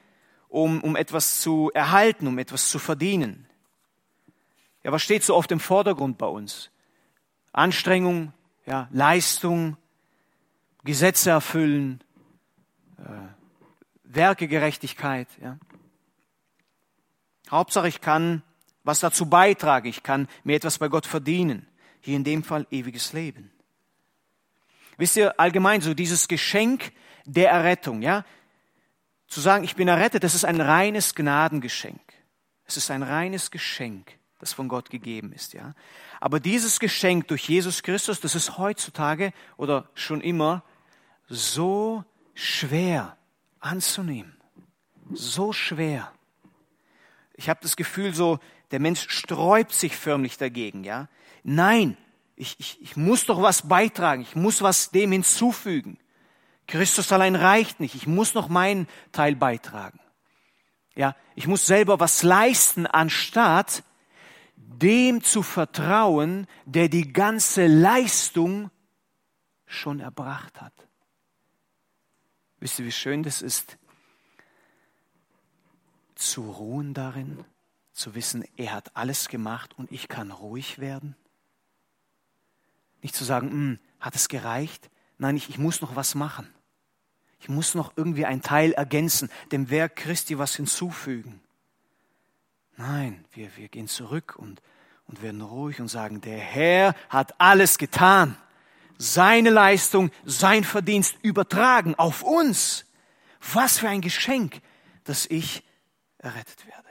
um, 0.49 0.81
um 0.83 0.97
etwas 0.97 1.41
zu 1.41 1.71
erhalten, 1.75 2.27
um 2.27 2.39
etwas 2.39 2.71
zu 2.71 2.79
verdienen? 2.79 3.47
Ja, 4.85 4.93
was 4.93 5.03
steht 5.03 5.25
so 5.25 5.35
oft 5.35 5.51
im 5.51 5.61
Vordergrund 5.61 6.19
bei 6.19 6.27
uns? 6.27 6.71
Anstrengung, 7.53 8.33
ja, 8.67 8.89
Leistung, 8.93 9.77
Gesetze 10.85 11.31
erfüllen, 11.31 12.03
äh, 12.99 13.03
Werkegerechtigkeit. 14.05 15.29
Ja. 15.43 15.59
Hauptsache, 17.51 17.89
ich 17.89 18.01
kann 18.01 18.43
was 18.85 19.01
dazu 19.01 19.27
beitragen, 19.27 19.87
ich 19.89 20.03
kann 20.03 20.29
mir 20.45 20.57
etwas 20.57 20.79
bei 20.79 20.89
Gott 20.89 21.07
verdienen. 21.07 21.67
Hier 22.01 22.17
in 22.17 22.25
dem 22.25 22.43
Fall 22.43 22.67
ewiges 22.71 23.13
Leben. 23.13 23.51
Wisst 24.99 25.17
ihr, 25.17 25.41
allgemein 25.41 25.81
so 25.81 25.95
dieses 25.95 26.29
Geschenk 26.29 26.93
der 27.25 27.51
Errettung, 27.51 28.03
ja? 28.03 28.27
Zu 29.27 29.41
sagen, 29.41 29.65
ich 29.65 29.77
bin 29.77 29.89
errettet, 29.89 30.25
das 30.25 30.35
ist 30.35 30.45
ein 30.45 30.61
reines 30.61 31.15
Gnadengeschenk. 31.15 32.01
Es 32.65 32.77
ist 32.77 32.91
ein 32.91 33.03
reines 33.03 33.51
Geschenk 33.51 34.19
das 34.39 34.53
von 34.53 34.69
Gott 34.69 34.91
gegeben 34.91 35.33
ist, 35.33 35.53
ja. 35.53 35.75
Aber 36.21 36.41
dieses 36.41 36.79
Geschenk 36.79 37.29
durch 37.29 37.49
Jesus 37.49 37.83
Christus, 37.83 38.21
das 38.21 38.35
ist 38.35 38.59
heutzutage 38.59 39.33
oder 39.57 39.89
schon 39.95 40.21
immer 40.21 40.65
so 41.29 42.05
schwer 42.35 43.17
anzunehmen. 43.61 44.37
So 45.13 45.53
schwer. 45.53 46.13
Ich 47.35 47.49
habe 47.49 47.61
das 47.63 47.77
Gefühl, 47.77 48.15
so 48.15 48.39
der 48.71 48.81
Mensch 48.81 49.09
sträubt 49.09 49.73
sich 49.73 49.97
förmlich 49.97 50.39
dagegen, 50.39 50.85
ja. 50.85 51.09
Nein, 51.43 51.97
ich, 52.39 52.59
ich, 52.59 52.81
ich 52.81 52.97
muss 52.97 53.27
doch 53.27 53.43
was 53.43 53.69
beitragen, 53.69 54.23
ich 54.23 54.37
muss 54.37 54.63
was 54.63 54.91
dem 54.91 55.13
hinzufügen. 55.13 55.99
Christus 56.67 57.11
allein 57.13 57.35
reicht 57.35 57.81
nicht, 57.81 57.95
ich 57.95 58.07
muss 58.07 58.35
noch 58.35 58.49
meinen 58.49 58.87
Teil 59.11 59.35
beitragen. 59.35 59.99
Ja, 60.95 61.17
ich 61.35 61.47
muss 61.47 61.67
selber 61.67 62.01
was 62.01 62.23
leisten, 62.23 62.87
anstatt 62.87 63.83
dem 64.57 65.23
zu 65.23 65.43
vertrauen, 65.43 66.47
der 66.65 66.89
die 66.89 67.13
ganze 67.13 67.67
Leistung 67.67 68.71
schon 69.67 70.01
erbracht 70.01 70.61
hat. 70.61 70.73
Wisst 72.61 72.79
ihr, 72.79 72.85
wie 72.85 72.93
schön 72.93 73.23
das 73.23 73.43
ist, 73.43 73.79
zu 76.15 76.51
ruhen 76.51 76.95
darin, 76.95 77.45
zu 77.93 78.15
wissen, 78.15 78.45
er 78.57 78.73
hat 78.73 78.97
alles 78.97 79.29
gemacht 79.29 79.75
und 79.79 79.91
ich 79.93 80.09
kann 80.09 80.31
ruhig 80.31 80.79
werden? 80.79 81.17
Nicht 83.09 83.17
zu 83.17 83.25
sagen, 83.25 83.51
hm, 83.51 83.79
hat 84.01 84.15
es 84.17 84.29
gereicht? 84.29 84.91
Nein, 85.17 85.35
ich, 85.39 85.49
ich 85.49 85.57
muss 85.57 85.81
noch 85.81 85.97
was 85.97 86.15
machen. 86.15 86.47
Ich 87.41 87.49
muss 87.49 87.75
noch 87.75 87.95
irgendwie 87.97 88.27
ein 88.27 88.43
Teil 88.43 88.73
ergänzen, 88.73 89.31
dem 89.51 89.71
Werk 89.71 89.97
Christi 89.97 90.37
was 90.39 90.55
hinzufügen. 90.55 91.41
Nein, 92.77 93.25
wir, 93.33 93.57
wir 93.57 93.69
gehen 93.69 93.89
zurück 93.89 94.37
und, 94.37 94.61
und 95.07 95.23
werden 95.23 95.41
ruhig 95.41 95.81
und 95.81 95.89
sagen, 95.89 96.21
der 96.21 96.37
Herr 96.37 96.95
hat 97.09 97.41
alles 97.41 97.79
getan. 97.79 98.37
Seine 98.99 99.49
Leistung, 99.49 100.11
sein 100.27 100.63
Verdienst 100.63 101.17
übertragen 101.23 101.95
auf 101.95 102.23
uns. 102.23 102.85
Was 103.55 103.79
für 103.79 103.89
ein 103.89 104.03
Geschenk, 104.03 104.61
dass 105.05 105.25
ich 105.25 105.65
errettet 106.19 106.67
werde. 106.67 106.88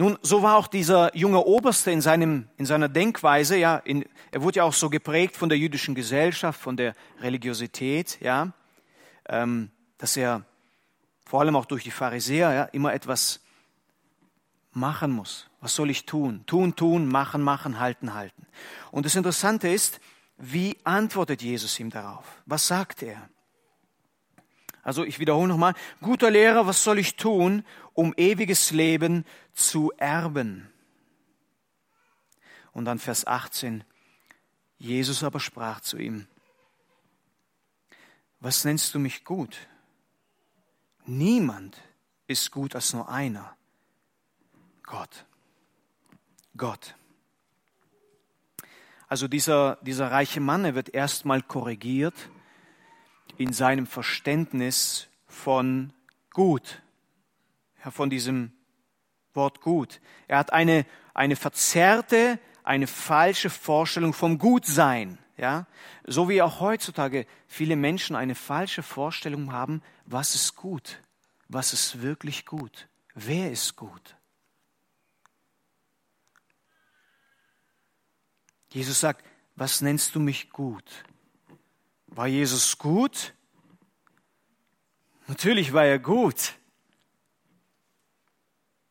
Nun, 0.00 0.18
so 0.22 0.42
war 0.42 0.56
auch 0.56 0.66
dieser 0.66 1.14
junge 1.14 1.44
Oberste 1.44 1.90
in, 1.90 2.00
seinem, 2.00 2.48
in 2.56 2.64
seiner 2.64 2.88
Denkweise, 2.88 3.58
ja, 3.58 3.76
in, 3.76 4.06
er 4.30 4.40
wurde 4.40 4.56
ja 4.56 4.64
auch 4.64 4.72
so 4.72 4.88
geprägt 4.88 5.36
von 5.36 5.50
der 5.50 5.58
jüdischen 5.58 5.94
Gesellschaft, 5.94 6.58
von 6.58 6.78
der 6.78 6.94
Religiosität, 7.20 8.16
ja, 8.22 8.54
ähm, 9.28 9.70
dass 9.98 10.16
er 10.16 10.46
vor 11.26 11.40
allem 11.40 11.54
auch 11.54 11.66
durch 11.66 11.84
die 11.84 11.90
Pharisäer, 11.90 12.50
ja, 12.50 12.64
immer 12.64 12.94
etwas 12.94 13.40
machen 14.72 15.10
muss. 15.10 15.50
Was 15.60 15.74
soll 15.74 15.90
ich 15.90 16.06
tun? 16.06 16.44
Tun, 16.46 16.74
tun, 16.74 17.06
machen, 17.06 17.42
machen, 17.42 17.78
halten, 17.78 18.14
halten. 18.14 18.46
Und 18.90 19.04
das 19.04 19.16
Interessante 19.16 19.68
ist, 19.68 20.00
wie 20.38 20.78
antwortet 20.82 21.42
Jesus 21.42 21.78
ihm 21.78 21.90
darauf? 21.90 22.24
Was 22.46 22.66
sagt 22.66 23.02
er? 23.02 23.28
Also 24.82 25.04
ich 25.04 25.18
wiederhole 25.18 25.48
nochmal, 25.48 25.74
guter 26.00 26.30
Lehrer, 26.30 26.66
was 26.66 26.82
soll 26.82 26.98
ich 26.98 27.16
tun, 27.16 27.64
um 28.00 28.14
ewiges 28.16 28.70
Leben 28.70 29.26
zu 29.52 29.92
erben? 29.98 30.72
Und 32.72 32.86
dann 32.86 32.98
Vers 32.98 33.26
18, 33.26 33.84
Jesus 34.78 35.22
aber 35.22 35.38
sprach 35.38 35.80
zu 35.80 35.98
ihm, 35.98 36.26
was 38.40 38.64
nennst 38.64 38.94
du 38.94 38.98
mich 38.98 39.22
gut? 39.22 39.68
Niemand 41.04 41.76
ist 42.26 42.50
gut 42.50 42.74
als 42.74 42.94
nur 42.94 43.10
einer. 43.10 43.54
Gott. 44.82 45.26
Gott. 46.56 46.94
Also 49.08 49.28
dieser, 49.28 49.76
dieser 49.82 50.10
reiche 50.10 50.40
Mann, 50.40 50.64
er 50.64 50.74
wird 50.74 50.94
erstmal 50.94 51.42
korrigiert 51.42 52.30
in 53.36 53.52
seinem 53.52 53.86
Verständnis 53.86 55.08
von 55.26 55.92
gut, 56.30 56.80
ja, 57.84 57.90
von 57.90 58.10
diesem 58.10 58.52
Wort 59.34 59.60
gut. 59.60 60.00
Er 60.28 60.38
hat 60.38 60.52
eine, 60.52 60.86
eine 61.14 61.36
verzerrte, 61.36 62.38
eine 62.62 62.86
falsche 62.86 63.50
Vorstellung 63.50 64.12
vom 64.12 64.38
Gutsein. 64.38 65.18
Ja? 65.36 65.66
So 66.06 66.28
wie 66.28 66.42
auch 66.42 66.60
heutzutage 66.60 67.26
viele 67.46 67.76
Menschen 67.76 68.16
eine 68.16 68.34
falsche 68.34 68.82
Vorstellung 68.82 69.52
haben, 69.52 69.82
was 70.04 70.34
ist 70.34 70.56
gut, 70.56 71.00
was 71.48 71.72
ist 71.72 72.02
wirklich 72.02 72.46
gut, 72.46 72.88
wer 73.14 73.50
ist 73.50 73.76
gut. 73.76 74.16
Jesus 78.72 79.00
sagt, 79.00 79.24
was 79.56 79.80
nennst 79.80 80.14
du 80.14 80.20
mich 80.20 80.50
gut? 80.50 81.04
War 82.06 82.26
Jesus 82.26 82.78
gut? 82.78 83.34
Natürlich 85.26 85.72
war 85.72 85.84
er 85.84 85.98
gut. 85.98 86.54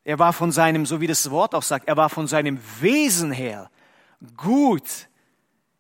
Er 0.04 0.20
war 0.20 0.34
von 0.34 0.52
seinem, 0.52 0.86
so 0.86 1.02
wie 1.02 1.08
das 1.08 1.30
Wort 1.30 1.54
auch 1.54 1.64
sagt, 1.64 1.88
er 1.88 1.98
war 1.98 2.10
von 2.10 2.28
seinem 2.28 2.60
Wesen 2.80 3.32
her 3.32 3.70
gut. 4.38 5.08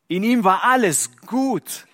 In 0.07 0.23
ihm 0.23 0.43
war 0.43 0.63
alles 0.63 1.11
gut. 1.25 1.85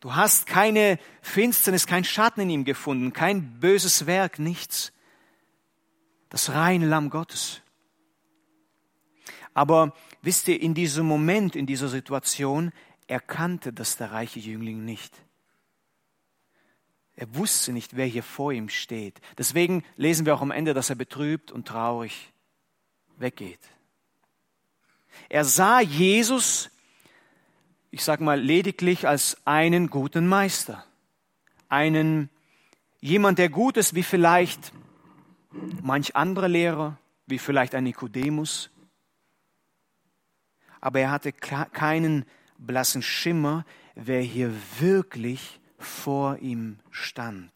Du 0.00 0.14
hast 0.14 0.46
keine 0.46 0.98
Finsternis, 1.22 1.86
kein 1.86 2.04
Schatten 2.04 2.42
in 2.42 2.50
ihm 2.50 2.64
gefunden, 2.64 3.12
kein 3.12 3.58
böses 3.60 4.06
Werk, 4.06 4.38
nichts. 4.38 4.92
Das 6.28 6.50
reine 6.50 6.86
Lamm 6.86 7.10
Gottes. 7.10 7.62
Aber 9.54 9.94
wisst 10.20 10.48
ihr, 10.48 10.60
in 10.60 10.74
diesem 10.74 11.06
Moment, 11.06 11.56
in 11.56 11.64
dieser 11.64 11.88
Situation, 11.88 12.72
erkannte 13.06 13.72
das 13.72 13.96
der 13.96 14.12
reiche 14.12 14.40
Jüngling 14.40 14.84
nicht. 14.84 15.14
Er 17.16 17.34
wusste 17.34 17.72
nicht, 17.72 17.96
wer 17.96 18.06
hier 18.06 18.22
vor 18.22 18.52
ihm 18.52 18.68
steht. 18.68 19.20
Deswegen 19.38 19.84
lesen 19.96 20.26
wir 20.26 20.34
auch 20.34 20.42
am 20.42 20.50
Ende, 20.50 20.74
dass 20.74 20.90
er 20.90 20.96
betrübt 20.96 21.52
und 21.52 21.68
traurig 21.68 22.32
weggeht. 23.16 23.60
Er 25.28 25.44
sah 25.44 25.80
Jesus, 25.80 26.70
ich 27.90 28.02
sage 28.02 28.24
mal 28.24 28.40
lediglich 28.40 29.06
als 29.06 29.36
einen 29.46 29.90
guten 29.90 30.26
Meister, 30.26 30.84
einen 31.68 32.30
jemand, 33.00 33.38
der 33.38 33.48
gut 33.48 33.76
ist, 33.76 33.94
wie 33.94 34.02
vielleicht 34.02 34.72
manch 35.82 36.16
andere 36.16 36.48
Lehrer, 36.48 36.98
wie 37.26 37.38
vielleicht 37.38 37.76
ein 37.76 37.84
Nikodemus, 37.84 38.70
aber 40.80 41.00
er 41.00 41.10
hatte 41.12 41.32
keinen 41.32 42.26
blassen 42.58 43.00
Schimmer, 43.00 43.64
wer 43.94 44.20
hier 44.20 44.52
wirklich 44.78 45.60
vor 45.84 46.38
ihm 46.38 46.78
stand. 46.90 47.50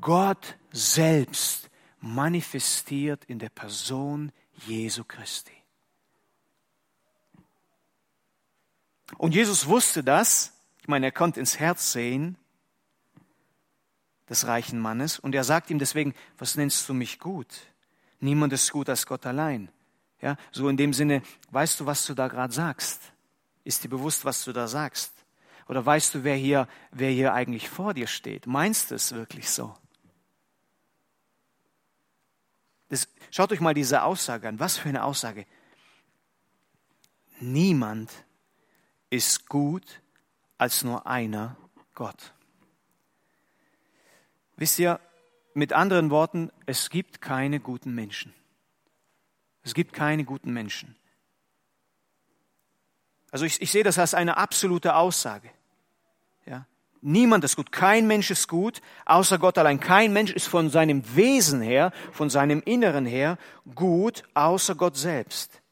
Gott 0.00 0.56
selbst 0.72 1.70
manifestiert 2.00 3.24
in 3.24 3.38
der 3.38 3.50
Person 3.50 4.32
Jesu 4.66 5.04
Christi. 5.04 5.52
Und 9.18 9.34
Jesus 9.34 9.66
wusste 9.66 10.02
das. 10.04 10.52
Ich 10.80 10.88
meine, 10.88 11.06
er 11.06 11.12
konnte 11.12 11.40
ins 11.40 11.58
Herz 11.58 11.92
sehen 11.92 12.36
des 14.28 14.46
reichen 14.46 14.78
Mannes 14.78 15.18
und 15.18 15.34
er 15.34 15.44
sagt 15.44 15.70
ihm 15.70 15.78
deswegen, 15.78 16.14
was 16.38 16.56
nennst 16.56 16.88
du 16.88 16.94
mich 16.94 17.18
gut? 17.18 17.48
Niemand 18.20 18.52
ist 18.52 18.70
gut 18.70 18.88
als 18.88 19.06
Gott 19.06 19.26
allein. 19.26 19.70
Ja, 20.22 20.36
so 20.52 20.68
in 20.68 20.76
dem 20.76 20.92
Sinne, 20.92 21.22
weißt 21.50 21.80
du, 21.80 21.86
was 21.86 22.06
du 22.06 22.14
da 22.14 22.28
gerade 22.28 22.52
sagst? 22.52 23.12
Ist 23.64 23.82
dir 23.82 23.88
bewusst, 23.88 24.24
was 24.24 24.44
du 24.44 24.52
da 24.52 24.68
sagst? 24.68 25.12
Oder 25.70 25.86
weißt 25.86 26.16
du, 26.16 26.24
wer 26.24 26.34
hier, 26.34 26.66
wer 26.90 27.12
hier 27.12 27.32
eigentlich 27.32 27.68
vor 27.68 27.94
dir 27.94 28.08
steht? 28.08 28.48
Meinst 28.48 28.90
du 28.90 28.96
es 28.96 29.12
wirklich 29.12 29.48
so? 29.48 29.72
Das, 32.88 33.06
schaut 33.30 33.52
euch 33.52 33.60
mal 33.60 33.72
diese 33.72 34.02
Aussage 34.02 34.48
an. 34.48 34.58
Was 34.58 34.78
für 34.78 34.88
eine 34.88 35.04
Aussage. 35.04 35.46
Niemand 37.38 38.10
ist 39.10 39.48
gut 39.48 40.02
als 40.58 40.82
nur 40.82 41.06
einer 41.06 41.56
Gott. 41.94 42.34
Wisst 44.56 44.76
ihr, 44.80 44.98
mit 45.54 45.72
anderen 45.72 46.10
Worten, 46.10 46.50
es 46.66 46.90
gibt 46.90 47.20
keine 47.20 47.60
guten 47.60 47.94
Menschen. 47.94 48.34
Es 49.62 49.74
gibt 49.74 49.92
keine 49.92 50.24
guten 50.24 50.52
Menschen. 50.52 50.96
Also 53.30 53.44
ich, 53.44 53.62
ich 53.62 53.70
sehe 53.70 53.84
das 53.84 54.00
als 54.00 54.14
eine 54.14 54.36
absolute 54.36 54.96
Aussage. 54.96 55.48
Ja? 56.46 56.66
Niemand 57.02 57.44
ist 57.44 57.56
gut, 57.56 57.72
kein 57.72 58.06
Mensch 58.06 58.30
ist 58.30 58.46
gut, 58.46 58.82
außer 59.06 59.38
Gott 59.38 59.56
allein. 59.56 59.80
Kein 59.80 60.12
Mensch 60.12 60.32
ist 60.32 60.46
von 60.46 60.68
seinem 60.68 61.02
Wesen 61.16 61.62
her, 61.62 61.92
von 62.12 62.28
seinem 62.28 62.60
Inneren 62.64 63.06
her 63.06 63.38
gut, 63.74 64.22
außer 64.34 64.74
Gott 64.74 64.96
selbst. 64.96 65.62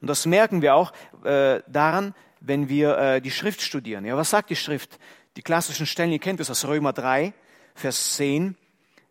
Und 0.00 0.08
das 0.08 0.24
merken 0.24 0.62
wir 0.62 0.74
auch 0.74 0.92
äh, 1.24 1.60
daran, 1.66 2.14
wenn 2.40 2.68
wir 2.68 2.96
äh, 2.96 3.20
die 3.20 3.30
Schrift 3.30 3.60
studieren. 3.60 4.04
Ja, 4.04 4.16
was 4.16 4.30
sagt 4.30 4.50
die 4.50 4.56
Schrift? 4.56 4.98
Die 5.36 5.42
klassischen 5.42 5.84
Stellen, 5.84 6.12
ihr 6.12 6.18
kennt 6.18 6.40
es 6.40 6.50
aus 6.50 6.64
Römer 6.64 6.94
3, 6.94 7.34
Vers 7.74 8.14
10. 8.14 8.56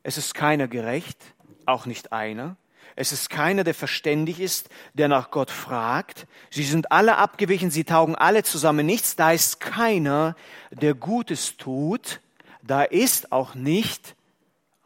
Es 0.02 0.18
ist 0.18 0.34
keiner 0.34 0.68
gerecht, 0.68 1.18
auch 1.66 1.86
nicht 1.86 2.12
einer. 2.12 2.58
Es 2.96 3.12
ist 3.12 3.30
keiner, 3.30 3.66
der 3.66 3.74
verständig 3.74 4.40
ist, 4.40 4.70
der 4.94 5.10
nach 5.10 5.30
Gott 5.30 5.52
fragt. 5.52 6.28
Sie 6.50 6.64
sind 6.64 6.92
alle 6.92 7.18
abgewichen, 7.18 7.70
sie 7.70 7.84
taugen 7.84 8.16
alle 8.16 8.44
zusammen 8.44 8.86
nichts. 8.86 9.18
Da 9.18 9.32
ist 9.34 9.60
keiner, 9.60 10.36
der 10.72 10.94
Gutes 10.94 11.58
tut. 11.58 12.22
Da 12.64 12.84
ist 12.84 13.32
auch 13.34 13.54
nicht 13.54 14.16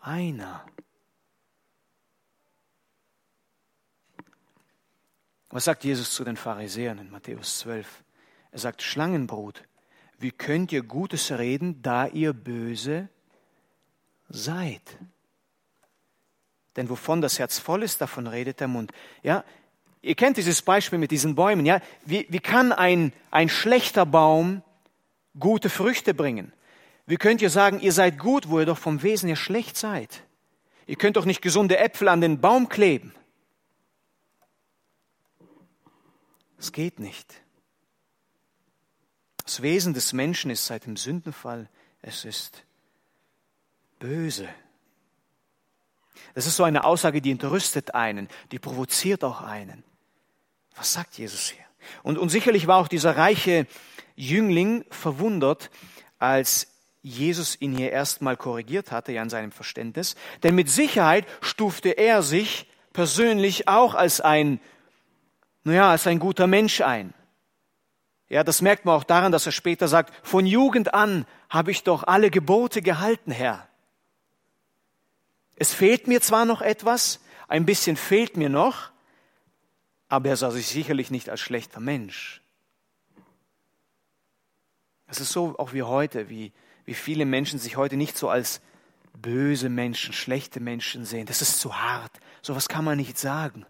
einer. 0.01 0.65
Was 5.51 5.65
sagt 5.65 5.83
Jesus 5.83 6.11
zu 6.11 6.23
den 6.23 6.37
Pharisäern 6.37 6.99
in 6.99 7.11
Matthäus 7.11 7.59
12? 7.59 8.03
Er 8.51 8.59
sagt, 8.59 8.81
Schlangenbrut, 8.81 9.63
wie 10.17 10.31
könnt 10.31 10.71
ihr 10.71 10.83
Gutes 10.83 11.31
reden, 11.31 11.81
da 11.81 12.07
ihr 12.07 12.33
böse 12.33 13.09
seid? 14.27 14.81
Denn 16.79 16.89
wovon 16.89 17.19
das 17.19 17.39
Herz 17.39 17.59
voll 17.59 17.83
ist, 17.83 17.99
davon 17.99 18.25
redet 18.25 18.61
der 18.61 18.69
Mund. 18.69 18.93
Ja, 19.21 19.43
ihr 20.01 20.15
kennt 20.15 20.37
dieses 20.37 20.61
Beispiel 20.61 20.97
mit 20.97 21.11
diesen 21.11 21.35
Bäumen. 21.35 21.65
Ja, 21.65 21.81
wie, 22.05 22.25
wie 22.29 22.39
kann 22.39 22.71
ein, 22.71 23.11
ein 23.31 23.49
schlechter 23.49 24.05
Baum 24.05 24.63
gute 25.37 25.69
Früchte 25.69 26.13
bringen? 26.13 26.53
Wie 27.05 27.17
könnt 27.17 27.41
ihr 27.41 27.49
sagen, 27.49 27.81
ihr 27.81 27.91
seid 27.91 28.17
gut, 28.17 28.47
wo 28.47 28.61
ihr 28.61 28.65
doch 28.65 28.77
vom 28.77 29.03
Wesen 29.03 29.27
her 29.27 29.35
schlecht 29.35 29.75
seid? 29.75 30.23
Ihr 30.87 30.95
könnt 30.95 31.17
doch 31.17 31.25
nicht 31.25 31.41
gesunde 31.41 31.77
Äpfel 31.79 32.07
an 32.07 32.21
den 32.21 32.39
Baum 32.39 32.69
kleben. 32.69 33.13
Es 36.57 36.71
geht 36.71 37.01
nicht. 37.01 37.41
Das 39.43 39.61
Wesen 39.61 39.93
des 39.93 40.13
Menschen 40.13 40.49
ist 40.49 40.65
seit 40.65 40.85
dem 40.85 40.95
Sündenfall, 40.95 41.67
es 42.01 42.23
ist 42.23 42.63
böse. 43.99 44.47
Das 46.33 46.45
ist 46.45 46.55
so 46.55 46.63
eine 46.63 46.83
Aussage, 46.83 47.21
die 47.21 47.31
entrüstet 47.31 47.95
einen, 47.95 48.27
die 48.51 48.59
provoziert 48.59 49.23
auch 49.23 49.41
einen. 49.41 49.83
Was 50.75 50.93
sagt 50.93 51.17
Jesus 51.17 51.49
hier? 51.49 51.65
Und, 52.03 52.17
und 52.17 52.29
sicherlich 52.29 52.67
war 52.67 52.77
auch 52.77 52.87
dieser 52.87 53.17
reiche 53.17 53.67
Jüngling 54.15 54.85
verwundert, 54.89 55.69
als 56.19 56.67
Jesus 57.01 57.59
ihn 57.61 57.75
hier 57.75 57.91
erstmal 57.91 58.35
korrigiert 58.35 58.91
hatte, 58.91 59.11
ja 59.13 59.23
in 59.23 59.29
seinem 59.29 59.51
Verständnis. 59.51 60.15
Denn 60.43 60.55
mit 60.55 60.69
Sicherheit 60.69 61.25
stufte 61.41 61.89
er 61.89 62.21
sich 62.21 62.67
persönlich 62.91 63.67
auch 63.67 63.95
als 63.95 64.19
ein, 64.19 64.59
naja, 65.63 65.89
als 65.89 66.05
ein 66.07 66.19
guter 66.19 66.47
Mensch 66.47 66.81
ein. 66.81 67.13
Ja, 68.27 68.43
das 68.43 68.61
merkt 68.61 68.85
man 68.85 68.95
auch 68.95 69.05
daran, 69.05 69.31
dass 69.31 69.45
er 69.45 69.53
später 69.53 69.87
sagt, 69.87 70.13
von 70.27 70.45
Jugend 70.45 70.93
an 70.93 71.25
habe 71.49 71.71
ich 71.71 71.83
doch 71.83 72.03
alle 72.03 72.29
Gebote 72.29 72.81
gehalten, 72.81 73.31
Herr. 73.31 73.68
Es 75.59 75.73
fehlt 75.73 76.07
mir 76.07 76.21
zwar 76.21 76.45
noch 76.45 76.61
etwas, 76.61 77.19
ein 77.49 77.65
bisschen 77.65 77.97
fehlt 77.97 78.37
mir 78.37 78.47
noch, 78.47 78.91
aber 80.07 80.29
er 80.29 80.37
sah 80.37 80.51
sich 80.51 80.67
sicherlich 80.67 81.11
nicht 81.11 81.29
als 81.29 81.41
schlechter 81.41 81.81
Mensch. 81.81 82.41
Es 85.07 85.19
ist 85.19 85.33
so 85.33 85.59
auch 85.59 85.73
wie 85.73 85.83
heute, 85.83 86.29
wie, 86.29 86.53
wie 86.85 86.93
viele 86.93 87.25
Menschen 87.25 87.59
sich 87.59 87.75
heute 87.75 87.97
nicht 87.97 88.17
so 88.17 88.29
als 88.29 88.61
böse 89.13 89.67
Menschen, 89.67 90.13
schlechte 90.13 90.61
Menschen 90.61 91.03
sehen. 91.03 91.25
Das 91.25 91.41
ist 91.41 91.59
zu 91.59 91.77
hart. 91.77 92.11
So 92.41 92.55
was 92.55 92.69
kann 92.69 92.85
man 92.85 92.97
nicht 92.97 93.17
sagen. 93.17 93.65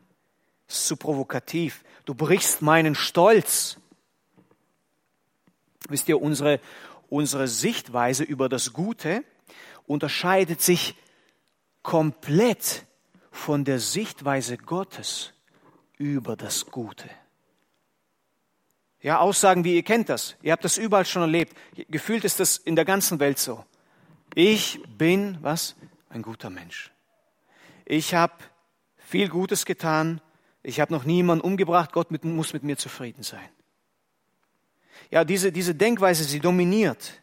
Das 0.67 0.81
ist 0.81 0.87
zu 0.87 0.95
provokativ. 0.95 1.83
Du 2.05 2.13
brichst 2.13 2.61
meinen 2.61 2.93
Stolz. 2.93 3.77
Wisst 5.87 6.07
ihr, 6.07 6.21
unsere, 6.21 6.59
unsere 7.09 7.47
Sichtweise 7.47 8.23
über 8.23 8.47
das 8.47 8.73
Gute 8.73 9.23
unterscheidet 9.87 10.61
sich 10.61 10.95
komplett 11.89 12.85
von 13.31 13.65
der 13.65 13.79
Sichtweise 13.79 14.57
Gottes 14.57 15.33
über 15.97 16.35
das 16.35 16.67
Gute. 16.67 17.09
Ja, 19.01 19.17
Aussagen 19.17 19.63
wie 19.63 19.75
ihr 19.75 19.81
kennt 19.81 20.07
das. 20.07 20.35
Ihr 20.43 20.51
habt 20.51 20.63
das 20.63 20.77
überall 20.77 21.05
schon 21.05 21.23
erlebt. 21.23 21.57
Gefühlt 21.87 22.25
ist 22.25 22.39
das 22.39 22.57
in 22.57 22.75
der 22.75 22.85
ganzen 22.85 23.19
Welt 23.19 23.39
so. 23.39 23.65
Ich 24.35 24.79
bin, 24.99 25.39
was? 25.41 25.75
Ein 26.09 26.21
guter 26.21 26.51
Mensch. 26.51 26.91
Ich 27.85 28.13
habe 28.13 28.35
viel 28.97 29.27
Gutes 29.27 29.65
getan. 29.65 30.21
Ich 30.61 30.79
habe 30.79 30.93
noch 30.93 31.05
niemanden 31.05 31.43
umgebracht. 31.43 31.91
Gott 31.91 32.11
mit, 32.11 32.23
muss 32.23 32.53
mit 32.53 32.61
mir 32.61 32.77
zufrieden 32.77 33.23
sein. 33.23 33.49
Ja, 35.09 35.23
diese, 35.23 35.51
diese 35.51 35.73
Denkweise, 35.73 36.23
sie 36.23 36.39
dominiert. 36.39 37.19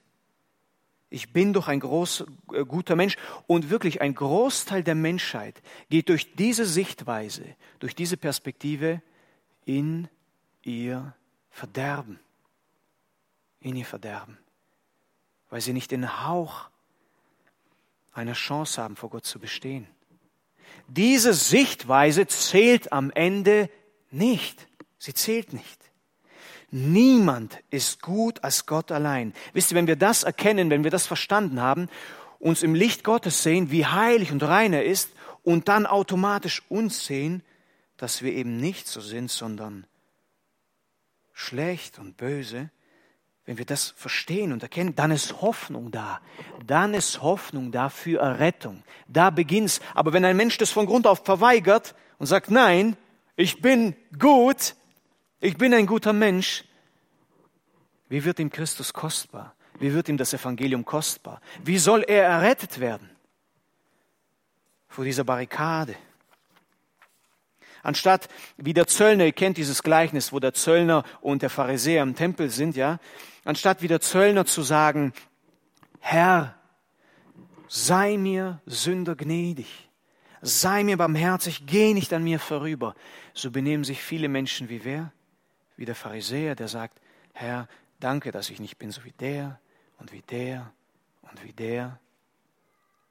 Ich 1.16 1.32
bin 1.32 1.54
doch 1.54 1.66
ein 1.66 1.80
groß, 1.80 2.26
äh, 2.52 2.66
guter 2.66 2.94
Mensch. 2.94 3.16
Und 3.46 3.70
wirklich 3.70 4.02
ein 4.02 4.14
Großteil 4.14 4.82
der 4.82 4.94
Menschheit 4.94 5.62
geht 5.88 6.10
durch 6.10 6.34
diese 6.34 6.66
Sichtweise, 6.66 7.56
durch 7.78 7.94
diese 7.94 8.18
Perspektive 8.18 9.00
in 9.64 10.08
ihr 10.62 11.14
Verderben. 11.48 12.20
In 13.60 13.76
ihr 13.76 13.86
Verderben. 13.86 14.36
Weil 15.48 15.62
sie 15.62 15.72
nicht 15.72 15.90
den 15.90 16.26
Hauch 16.26 16.68
einer 18.12 18.34
Chance 18.34 18.82
haben, 18.82 18.96
vor 18.96 19.08
Gott 19.08 19.24
zu 19.24 19.38
bestehen. 19.38 19.86
Diese 20.86 21.32
Sichtweise 21.32 22.26
zählt 22.26 22.92
am 22.92 23.10
Ende 23.10 23.70
nicht. 24.10 24.68
Sie 24.98 25.14
zählt 25.14 25.54
nicht. 25.54 25.85
Niemand 26.78 27.58
ist 27.70 28.02
gut 28.02 28.44
als 28.44 28.66
Gott 28.66 28.92
allein. 28.92 29.32
Wisst 29.54 29.70
ihr, 29.72 29.76
wenn 29.78 29.86
wir 29.86 29.96
das 29.96 30.24
erkennen, 30.24 30.68
wenn 30.68 30.84
wir 30.84 30.90
das 30.90 31.06
verstanden 31.06 31.58
haben, 31.58 31.88
uns 32.38 32.62
im 32.62 32.74
Licht 32.74 33.02
Gottes 33.02 33.42
sehen, 33.42 33.70
wie 33.70 33.86
heilig 33.86 34.30
und 34.30 34.42
rein 34.42 34.74
er 34.74 34.84
ist, 34.84 35.10
und 35.42 35.68
dann 35.68 35.86
automatisch 35.86 36.62
uns 36.68 37.06
sehen, 37.06 37.42
dass 37.96 38.20
wir 38.20 38.34
eben 38.34 38.58
nicht 38.58 38.88
so 38.88 39.00
sind, 39.00 39.30
sondern 39.30 39.86
schlecht 41.32 41.98
und 41.98 42.18
böse, 42.18 42.68
wenn 43.46 43.56
wir 43.56 43.64
das 43.64 43.94
verstehen 43.96 44.52
und 44.52 44.62
erkennen, 44.62 44.94
dann 44.94 45.12
ist 45.12 45.40
Hoffnung 45.40 45.90
da. 45.90 46.20
Dann 46.66 46.92
ist 46.92 47.22
Hoffnung 47.22 47.72
da 47.72 47.88
für 47.88 48.20
Errettung. 48.20 48.82
Da 49.08 49.30
beginnt's. 49.30 49.80
Aber 49.94 50.12
wenn 50.12 50.26
ein 50.26 50.36
Mensch 50.36 50.58
das 50.58 50.72
von 50.72 50.84
Grund 50.84 51.06
auf 51.06 51.24
verweigert 51.24 51.94
und 52.18 52.26
sagt, 52.26 52.50
nein, 52.50 52.98
ich 53.34 53.62
bin 53.62 53.96
gut, 54.18 54.74
ich 55.40 55.56
bin 55.56 55.72
ein 55.72 55.86
guter 55.86 56.12
Mensch, 56.12 56.65
wie 58.08 58.24
wird 58.24 58.38
ihm 58.38 58.50
Christus 58.50 58.92
kostbar? 58.92 59.54
Wie 59.78 59.92
wird 59.92 60.08
ihm 60.08 60.16
das 60.16 60.32
Evangelium 60.32 60.84
kostbar? 60.84 61.40
Wie 61.62 61.78
soll 61.78 62.02
er 62.02 62.24
errettet 62.24 62.80
werden? 62.80 63.10
Vor 64.88 65.04
dieser 65.04 65.24
Barrikade. 65.24 65.96
Anstatt 67.82 68.28
wie 68.56 68.74
der 68.74 68.86
Zöllner, 68.86 69.26
ihr 69.26 69.32
kennt 69.32 69.58
dieses 69.58 69.82
Gleichnis, 69.82 70.32
wo 70.32 70.40
der 70.40 70.54
Zöllner 70.54 71.04
und 71.20 71.42
der 71.42 71.50
Pharisäer 71.50 72.02
im 72.02 72.16
Tempel 72.16 72.50
sind, 72.50 72.74
ja, 72.74 72.98
anstatt 73.44 73.82
wie 73.82 73.88
der 73.88 74.00
Zöllner 74.00 74.44
zu 74.44 74.62
sagen, 74.62 75.12
Herr, 76.00 76.54
sei 77.68 78.16
mir 78.16 78.60
Sünder 78.66 79.14
gnädig, 79.14 79.88
sei 80.40 80.82
mir 80.82 80.96
barmherzig, 80.96 81.66
geh 81.66 81.94
nicht 81.94 82.12
an 82.12 82.24
mir 82.24 82.40
vorüber. 82.40 82.94
So 83.34 83.50
benehmen 83.50 83.84
sich 83.84 84.02
viele 84.02 84.28
Menschen 84.28 84.68
wie 84.68 84.84
wer? 84.84 85.12
Wie 85.76 85.84
der 85.84 85.94
Pharisäer, 85.94 86.54
der 86.54 86.68
sagt, 86.68 86.98
Herr, 87.34 87.68
danke, 88.00 88.32
dass 88.32 88.50
ich 88.50 88.60
nicht 88.60 88.78
bin 88.78 88.90
so 88.90 89.04
wie 89.04 89.12
der 89.12 89.60
und 89.98 90.12
wie 90.12 90.22
der 90.22 90.72
und 91.22 91.42
wie 91.44 91.52
der. 91.52 91.98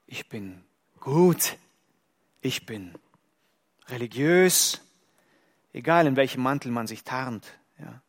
Ich 0.07 0.29
bin 0.29 0.63
gut. 0.99 1.57
Ich 2.41 2.67
bin 2.67 2.93
religiös, 3.87 4.79
egal 5.73 6.05
in 6.05 6.15
welchem 6.15 6.43
Mantel 6.43 6.71
man 6.71 6.85
sich 6.85 7.03
tarnt. 7.03 7.57
Ja. 7.79 8.01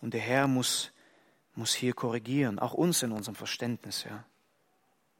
Und 0.00 0.14
der 0.14 0.20
Herr 0.20 0.48
muss, 0.48 0.92
muss 1.54 1.74
hier 1.74 1.92
korrigieren, 1.92 2.58
auch 2.58 2.72
uns 2.72 3.02
in 3.02 3.12
unserem 3.12 3.34
Verständnis. 3.34 4.04
Ja. 4.04 4.24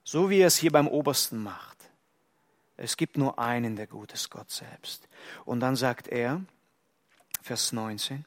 So 0.04 0.30
wie 0.30 0.40
er 0.40 0.46
es 0.46 0.56
hier 0.56 0.72
beim 0.72 0.88
Obersten 0.88 1.42
macht. 1.42 1.76
Es 2.78 2.96
gibt 2.96 3.18
nur 3.18 3.38
einen, 3.38 3.76
der 3.76 3.86
gut 3.86 4.12
ist, 4.12 4.30
Gott 4.30 4.50
selbst. 4.50 5.08
Und 5.44 5.60
dann 5.60 5.76
sagt 5.76 6.08
er, 6.08 6.40
Vers 7.42 7.72
19, 7.72 8.24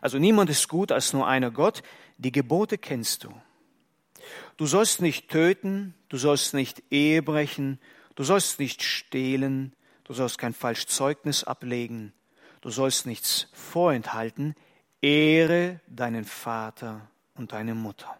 also 0.00 0.18
niemand 0.18 0.50
ist 0.50 0.68
gut 0.68 0.92
als 0.92 1.12
nur 1.12 1.26
einer 1.26 1.50
Gott, 1.50 1.82
die 2.16 2.32
Gebote 2.32 2.78
kennst 2.78 3.24
du. 3.24 3.32
Du 4.56 4.66
sollst 4.66 5.00
nicht 5.00 5.28
töten, 5.28 5.94
du 6.08 6.16
sollst 6.16 6.54
nicht 6.54 6.82
Ehe 6.90 7.22
brechen, 7.22 7.78
Du 8.18 8.24
sollst 8.24 8.58
nicht 8.58 8.82
stehlen, 8.82 9.76
du 10.02 10.12
sollst 10.12 10.38
kein 10.38 10.52
Falschzeugnis 10.52 11.44
ablegen, 11.44 12.12
du 12.62 12.68
sollst 12.68 13.06
nichts 13.06 13.46
vorenthalten, 13.52 14.56
ehre 15.00 15.78
deinen 15.86 16.24
Vater 16.24 17.08
und 17.36 17.52
deine 17.52 17.76
Mutter. 17.76 18.18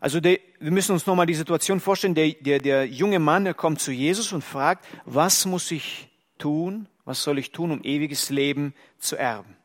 Also 0.00 0.20
der, 0.20 0.38
wir 0.60 0.70
müssen 0.70 0.92
uns 0.92 1.06
nochmal 1.06 1.26
die 1.26 1.34
Situation 1.34 1.80
vorstellen, 1.80 2.14
der, 2.14 2.32
der, 2.32 2.60
der 2.60 2.86
junge 2.86 3.18
Mann, 3.18 3.44
der 3.44 3.54
kommt 3.54 3.80
zu 3.80 3.90
Jesus 3.90 4.32
und 4.32 4.42
fragt, 4.42 4.86
was 5.04 5.44
muss 5.44 5.70
ich 5.70 6.08
tun, 6.38 6.88
was 7.04 7.22
soll 7.22 7.38
ich 7.38 7.52
tun, 7.52 7.70
um 7.70 7.82
ewiges 7.82 8.30
Leben 8.30 8.74
zu 8.98 9.16
erben? 9.16 9.56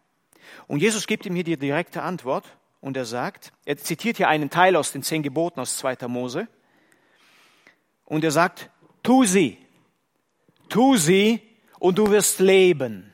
Und 0.68 0.82
Jesus 0.82 1.08
gibt 1.08 1.26
ihm 1.26 1.36
hier 1.36 1.44
die 1.44 1.58
direkte 1.58 2.02
Antwort, 2.02 2.46
und 2.84 2.98
er 2.98 3.06
sagt, 3.06 3.54
er 3.64 3.78
zitiert 3.78 4.18
hier 4.18 4.28
einen 4.28 4.50
Teil 4.50 4.76
aus 4.76 4.92
den 4.92 5.04
zehn 5.04 5.24
Geboten 5.24 5.62
aus 5.62 5.78
2. 5.78 6.06
Mose. 6.10 6.50
Und 8.04 8.26
er 8.26 8.32
sagt, 8.32 8.70
tu 9.02 9.24
sie, 9.24 9.58
tu 10.68 10.98
sie 10.98 11.40
und 11.80 11.98
du 11.98 12.12
wirst 12.12 12.42
leben. 12.42 13.13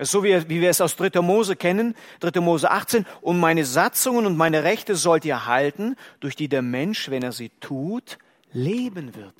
So 0.00 0.24
wie, 0.24 0.48
wie 0.48 0.60
wir 0.60 0.70
es 0.70 0.80
aus 0.80 0.96
3. 0.96 1.20
Mose 1.20 1.54
kennen, 1.54 1.94
3. 2.20 2.40
Mose 2.40 2.70
18, 2.70 3.06
und 3.20 3.38
meine 3.38 3.64
Satzungen 3.64 4.26
und 4.26 4.36
meine 4.36 4.64
Rechte 4.64 4.96
sollt 4.96 5.24
ihr 5.24 5.46
halten, 5.46 5.94
durch 6.18 6.34
die 6.34 6.48
der 6.48 6.62
Mensch, 6.62 7.10
wenn 7.10 7.22
er 7.22 7.32
sie 7.32 7.50
tut, 7.60 8.18
leben 8.52 9.14
wird. 9.14 9.36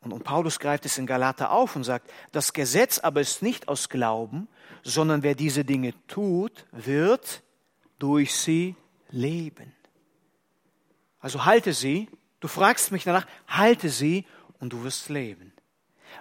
Und, 0.00 0.12
und 0.12 0.24
Paulus 0.24 0.58
greift 0.58 0.84
es 0.84 0.98
in 0.98 1.06
Galater 1.06 1.52
auf 1.52 1.76
und 1.76 1.84
sagt, 1.84 2.10
das 2.32 2.52
Gesetz 2.52 2.98
aber 2.98 3.20
ist 3.20 3.40
nicht 3.40 3.68
aus 3.68 3.88
Glauben, 3.88 4.48
sondern 4.82 5.22
wer 5.22 5.36
diese 5.36 5.64
Dinge 5.64 5.94
tut, 6.08 6.66
wird 6.72 7.42
durch 7.98 8.34
sie 8.34 8.74
leben. 9.10 9.72
Also 11.20 11.44
halte 11.46 11.72
sie, 11.72 12.10
du 12.40 12.48
fragst 12.48 12.92
mich 12.92 13.04
danach, 13.04 13.26
halte 13.46 13.88
sie 13.88 14.26
und 14.58 14.72
du 14.72 14.82
wirst 14.84 15.08
leben. 15.08 15.53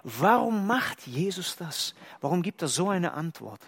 Warum 0.01 0.65
macht 0.65 1.05
Jesus 1.05 1.55
das? 1.55 1.93
Warum 2.21 2.41
gibt 2.41 2.61
er 2.61 2.67
so 2.67 2.89
eine 2.89 3.13
Antwort? 3.13 3.61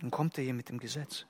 Dann 0.00 0.10
kommt 0.10 0.38
er 0.38 0.44
hier 0.44 0.54
mit 0.54 0.68
dem 0.68 0.78
Gesetz. 0.78 1.26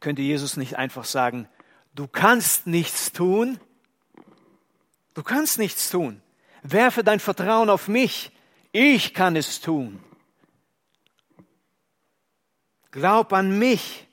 Könnte 0.00 0.22
Jesus 0.22 0.56
nicht 0.56 0.76
einfach 0.76 1.04
sagen, 1.04 1.48
du 1.94 2.08
kannst 2.08 2.66
nichts 2.66 3.12
tun? 3.12 3.60
Du 5.14 5.22
kannst 5.22 5.58
nichts 5.58 5.90
tun. 5.90 6.20
Werfe 6.62 7.04
dein 7.04 7.20
Vertrauen 7.20 7.70
auf 7.70 7.88
mich. 7.88 8.32
Ich 8.72 9.14
kann 9.14 9.36
es 9.36 9.60
tun. 9.60 10.02
Glaub 12.90 13.32
an 13.32 13.58
mich. 13.58 14.06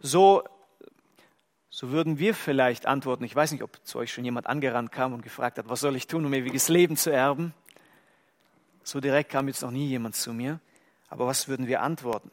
So, 0.00 0.44
so 1.78 1.92
würden 1.92 2.18
wir 2.18 2.34
vielleicht 2.34 2.86
antworten. 2.86 3.22
Ich 3.22 3.36
weiß 3.36 3.52
nicht, 3.52 3.62
ob 3.62 3.78
zu 3.86 4.00
euch 4.00 4.12
schon 4.12 4.24
jemand 4.24 4.48
angerannt 4.48 4.90
kam 4.90 5.12
und 5.12 5.22
gefragt 5.22 5.58
hat, 5.58 5.68
was 5.68 5.78
soll 5.78 5.94
ich 5.94 6.08
tun, 6.08 6.26
um 6.26 6.34
ewiges 6.34 6.68
Leben 6.68 6.96
zu 6.96 7.10
erben? 7.10 7.54
So 8.82 8.98
direkt 8.98 9.30
kam 9.30 9.46
jetzt 9.46 9.62
noch 9.62 9.70
nie 9.70 9.86
jemand 9.86 10.16
zu 10.16 10.32
mir. 10.32 10.58
Aber 11.08 11.28
was 11.28 11.46
würden 11.46 11.68
wir 11.68 11.80
antworten? 11.80 12.32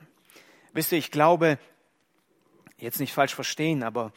Wisst 0.73 0.93
ihr, 0.93 0.97
ich 0.97 1.12
glaube, 1.12 1.60
jetzt 2.79 2.99
nicht 2.99 3.13
falsch 3.13 3.36
verstehen, 3.36 3.84
aber 3.84 4.13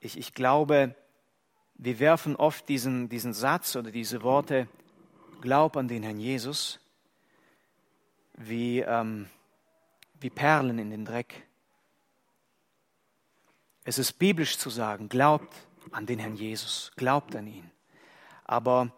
ich, 0.00 0.16
ich 0.16 0.32
glaube, 0.32 0.94
wir 1.74 1.98
werfen 1.98 2.34
oft 2.34 2.66
diesen, 2.66 3.10
diesen 3.10 3.34
Satz 3.34 3.76
oder 3.76 3.90
diese 3.90 4.22
Worte, 4.22 4.66
glaub 5.42 5.76
an 5.76 5.88
den 5.88 6.02
Herrn 6.02 6.18
Jesus, 6.18 6.80
wie, 8.32 8.80
ähm, 8.80 9.28
wie 10.20 10.30
Perlen 10.30 10.78
in 10.78 10.88
den 10.88 11.04
Dreck. 11.04 11.46
Es 13.84 13.98
ist 13.98 14.14
biblisch 14.14 14.58
zu 14.58 14.70
sagen, 14.70 15.08
glaubt 15.08 15.54
an 15.92 16.06
den 16.06 16.18
Herrn 16.18 16.36
Jesus, 16.36 16.92
glaubt 16.96 17.36
an 17.36 17.46
ihn. 17.46 17.70
Aber 18.44 18.90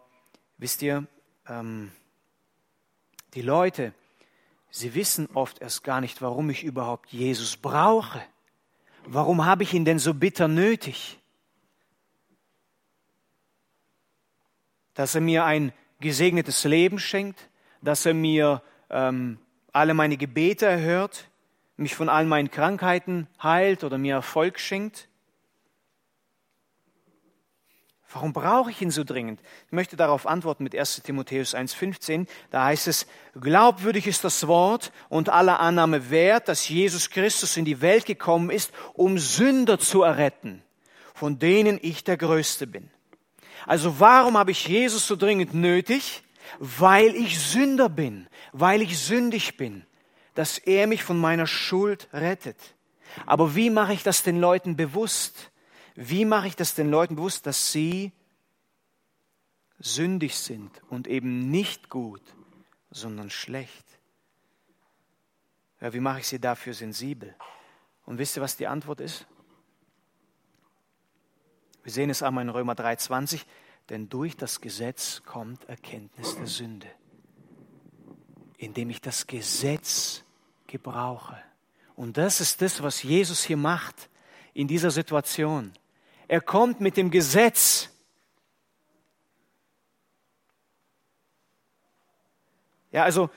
wisst 0.57 0.81
ihr, 0.81 1.05
ähm, 1.47 1.91
die 3.33 3.41
Leute, 3.41 3.93
sie 4.69 4.95
wissen 4.95 5.27
oft 5.33 5.59
erst 5.59 5.83
gar 5.83 6.01
nicht, 6.01 6.21
warum 6.21 6.49
ich 6.49 6.63
überhaupt 6.63 7.11
Jesus 7.11 7.57
brauche. 7.57 8.21
Warum 9.05 9.45
habe 9.45 9.63
ich 9.63 9.73
ihn 9.73 9.85
denn 9.85 9.99
so 9.99 10.13
bitter 10.13 10.47
nötig? 10.47 11.19
dass 14.97 15.13
er 15.13 15.21
mir 15.21 15.45
ein 15.45 15.73
gesegnetes 15.99 16.63
Leben 16.63 16.97
schenkt, 16.97 17.49
dass 17.83 18.07
er 18.07 18.15
mir 18.15 18.63
ähm, 18.89 19.37
alle 19.71 19.93
meine 19.93 20.17
Gebete 20.17 20.65
erhört, 20.65 21.29
mich 21.77 21.95
von 21.95 22.09
all 22.09 22.25
meinen 22.25 22.51
Krankheiten 22.51 23.27
heilt 23.41 23.83
oder 23.83 23.97
mir 23.97 24.15
Erfolg 24.15 24.59
schenkt? 24.59 25.07
Warum 28.11 28.31
brauche 28.31 28.71
ich 28.71 28.81
ihn 28.81 28.89
so 28.89 29.03
dringend? 29.03 29.41
Ich 29.67 29.73
möchte 29.73 29.97
darauf 29.97 30.27
antworten 30.27 30.63
mit 30.63 30.73
1 30.73 31.03
Timotheus 31.03 31.53
1.15. 31.53 32.25
Da 32.51 32.65
heißt 32.65 32.87
es, 32.87 33.05
glaubwürdig 33.39 34.07
ist 34.07 34.23
das 34.23 34.47
Wort 34.47 34.93
und 35.09 35.29
aller 35.29 35.59
Annahme 35.59 36.09
wert, 36.09 36.47
dass 36.47 36.69
Jesus 36.69 37.09
Christus 37.09 37.57
in 37.57 37.65
die 37.65 37.81
Welt 37.81 38.05
gekommen 38.05 38.49
ist, 38.49 38.71
um 38.93 39.17
Sünder 39.17 39.77
zu 39.77 40.03
erretten, 40.03 40.63
von 41.13 41.37
denen 41.37 41.77
ich 41.81 42.05
der 42.05 42.17
Größte 42.17 42.65
bin. 42.65 42.89
Also 43.65 43.99
warum 43.99 44.37
habe 44.37 44.51
ich 44.51 44.67
Jesus 44.67 45.05
so 45.05 45.17
dringend 45.17 45.53
nötig? 45.53 46.23
Weil 46.59 47.13
ich 47.13 47.37
Sünder 47.39 47.89
bin, 47.89 48.27
weil 48.53 48.81
ich 48.81 48.97
sündig 48.97 49.57
bin, 49.57 49.85
dass 50.37 50.59
er 50.59 50.85
mich 50.85 51.03
von 51.03 51.17
meiner 51.17 51.47
Schuld 51.47 52.07
rettet. 52.13 52.75
Aber 53.25 53.55
wie 53.55 53.71
mache 53.71 53.93
ich 53.93 54.03
das 54.03 54.21
den 54.21 54.39
Leuten 54.39 54.75
bewusst? 54.75 55.51
Wie 55.95 56.25
mache 56.25 56.45
ich 56.45 56.55
das 56.55 56.75
den 56.75 56.91
Leuten 56.91 57.15
bewusst, 57.15 57.47
dass 57.47 57.71
sie 57.71 58.11
sündig 59.79 60.37
sind 60.37 60.79
und 60.89 61.07
eben 61.07 61.49
nicht 61.49 61.89
gut, 61.89 62.21
sondern 62.91 63.31
schlecht? 63.31 63.83
Ja, 65.81 65.91
wie 65.93 65.99
mache 65.99 66.19
ich 66.19 66.27
sie 66.27 66.39
dafür 66.39 66.75
sensibel? 66.75 67.35
Und 68.05 68.19
wisst 68.19 68.37
ihr, 68.37 68.43
was 68.43 68.57
die 68.57 68.67
Antwort 68.67 69.01
ist? 69.01 69.25
Wir 71.81 71.91
sehen 71.91 72.11
es 72.11 72.21
einmal 72.21 72.43
in 72.43 72.49
Römer 72.49 72.73
3,20, 72.73 73.41
denn 73.89 74.07
durch 74.07 74.37
das 74.37 74.61
Gesetz 74.61 75.23
kommt 75.23 75.67
Erkenntnis 75.67 76.35
der 76.35 76.45
Sünde, 76.45 76.91
indem 78.57 78.91
ich 78.91 79.01
das 79.01 79.25
Gesetz 79.25 80.25
gebrauche. 80.67 81.37
Und 81.95 82.17
das 82.17 82.41
ist 82.41 82.61
das, 82.61 82.83
was 82.83 83.01
Jesus 83.03 83.43
hier 83.43 83.57
macht 83.57 84.09
in 84.53 84.67
dieser 84.67 84.91
Situation. 84.91 85.73
Er 86.27 86.41
kommt 86.41 86.81
mit 86.81 86.97
dem 86.97 87.09
Gesetz. 87.09 87.89
Ja, 92.91 93.03
also 93.03 93.29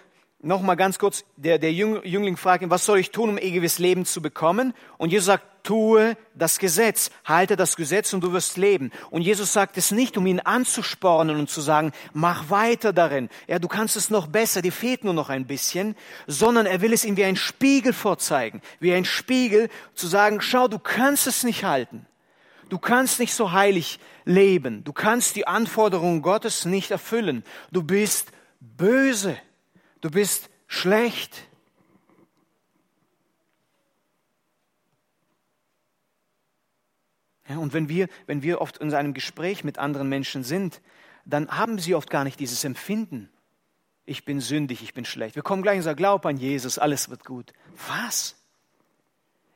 nochmal 0.42 0.76
ganz 0.76 0.98
kurz, 0.98 1.24
der, 1.36 1.58
der 1.58 1.72
Jüngling 1.72 2.36
fragt 2.36 2.62
ihn, 2.62 2.70
was 2.70 2.86
soll 2.86 2.98
ich 2.98 3.10
tun, 3.10 3.30
um 3.30 3.38
ewiges 3.38 3.78
Leben 3.78 4.04
zu 4.04 4.22
bekommen? 4.22 4.74
Und 4.98 5.12
Jesus 5.12 5.26
sagt, 5.26 5.44
tue 5.62 6.16
das 6.34 6.58
Gesetz, 6.58 7.10
halte 7.24 7.56
das 7.56 7.76
Gesetz 7.76 8.12
und 8.12 8.22
du 8.22 8.32
wirst 8.32 8.56
leben. 8.56 8.90
Und 9.10 9.22
Jesus 9.22 9.52
sagt 9.52 9.76
es 9.76 9.90
nicht, 9.90 10.16
um 10.16 10.26
ihn 10.26 10.40
anzuspornen 10.40 11.38
und 11.38 11.50
zu 11.50 11.60
sagen, 11.60 11.92
mach 12.12 12.50
weiter 12.50 12.92
darin. 12.92 13.28
Ja, 13.46 13.58
du 13.58 13.68
kannst 13.68 13.96
es 13.96 14.10
noch 14.10 14.26
besser, 14.26 14.62
dir 14.62 14.72
fehlt 14.72 15.04
nur 15.04 15.14
noch 15.14 15.28
ein 15.28 15.46
bisschen, 15.46 15.96
sondern 16.26 16.66
er 16.66 16.80
will 16.80 16.92
es 16.92 17.04
ihm 17.04 17.16
wie 17.16 17.24
ein 17.24 17.36
Spiegel 17.36 17.92
vorzeigen, 17.92 18.62
wie 18.78 18.92
ein 18.92 19.04
Spiegel 19.04 19.68
zu 19.94 20.06
sagen, 20.06 20.40
schau, 20.40 20.68
du 20.68 20.78
kannst 20.78 21.26
es 21.26 21.44
nicht 21.44 21.64
halten. 21.64 22.06
Du 22.70 22.78
kannst 22.78 23.18
nicht 23.18 23.34
so 23.34 23.52
heilig 23.52 23.98
leben. 24.24 24.84
Du 24.84 24.92
kannst 24.92 25.34
die 25.34 25.46
Anforderungen 25.46 26.22
Gottes 26.22 26.64
nicht 26.64 26.92
erfüllen. 26.92 27.44
Du 27.72 27.82
bist 27.82 28.30
böse. 28.60 29.36
Du 30.00 30.10
bist 30.10 30.50
schlecht. 30.66 31.46
Ja, 37.48 37.58
und 37.58 37.72
wenn 37.72 37.88
wir, 37.88 38.08
wenn 38.26 38.42
wir 38.42 38.60
oft 38.60 38.78
in 38.78 38.94
einem 38.94 39.12
Gespräch 39.12 39.64
mit 39.64 39.78
anderen 39.78 40.08
Menschen 40.08 40.44
sind, 40.44 40.80
dann 41.24 41.50
haben 41.50 41.78
sie 41.78 41.94
oft 41.94 42.08
gar 42.08 42.24
nicht 42.24 42.38
dieses 42.38 42.64
Empfinden. 42.64 43.28
Ich 44.06 44.24
bin 44.24 44.40
sündig, 44.40 44.82
ich 44.82 44.94
bin 44.94 45.04
schlecht. 45.04 45.34
Wir 45.34 45.42
kommen 45.42 45.62
gleich 45.62 45.76
und 45.76 45.82
sagen, 45.82 45.96
glaub 45.96 46.24
an 46.26 46.36
Jesus, 46.36 46.78
alles 46.78 47.10
wird 47.10 47.24
gut. 47.24 47.52
Was? 47.88 48.36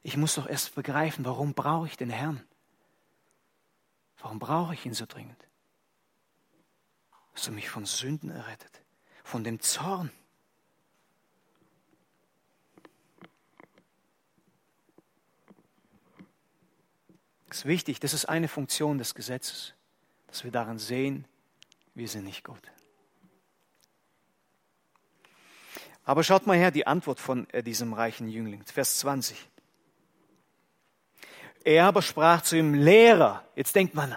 Ich 0.02 0.16
muss 0.16 0.34
doch 0.34 0.46
erst 0.46 0.74
begreifen, 0.74 1.24
warum 1.24 1.54
brauche 1.54 1.86
ich 1.86 1.96
den 1.96 2.10
Herrn? 2.10 2.42
Warum 4.18 4.38
brauche 4.38 4.74
ich 4.74 4.84
ihn 4.84 4.94
so 4.94 5.06
dringend? 5.06 5.48
Dass 7.32 7.46
er 7.46 7.52
mich 7.52 7.70
von 7.70 7.86
Sünden 7.86 8.30
errettet, 8.30 8.82
von 9.22 9.44
dem 9.44 9.60
Zorn. 9.60 10.10
Das 17.54 17.60
ist 17.60 17.66
wichtig, 17.66 18.00
das 18.00 18.14
ist 18.14 18.24
eine 18.24 18.48
Funktion 18.48 18.98
des 18.98 19.14
Gesetzes, 19.14 19.74
dass 20.26 20.42
wir 20.42 20.50
darin 20.50 20.80
sehen, 20.80 21.24
wir 21.94 22.08
sind 22.08 22.24
nicht 22.24 22.42
gut. 22.42 22.60
Aber 26.02 26.24
schaut 26.24 26.48
mal 26.48 26.56
her 26.56 26.72
die 26.72 26.88
Antwort 26.88 27.20
von 27.20 27.48
äh, 27.50 27.62
diesem 27.62 27.92
reichen 27.92 28.28
Jüngling, 28.28 28.64
Vers 28.64 28.98
20. 28.98 29.48
Er 31.62 31.86
aber 31.86 32.02
sprach 32.02 32.42
zu 32.42 32.58
ihm, 32.58 32.74
Lehrer. 32.74 33.44
Jetzt 33.54 33.76
denkt 33.76 33.94
man, 33.94 34.16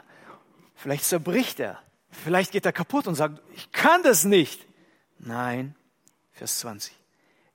vielleicht 0.74 1.06
zerbricht 1.06 1.60
er. 1.60 1.80
Vielleicht 2.10 2.52
geht 2.52 2.66
er 2.66 2.74
kaputt 2.74 3.06
und 3.06 3.14
sagt, 3.14 3.40
ich 3.54 3.72
kann 3.72 4.02
das 4.02 4.24
nicht. 4.24 4.66
Nein, 5.20 5.76
Vers 6.32 6.58
20. 6.62 6.92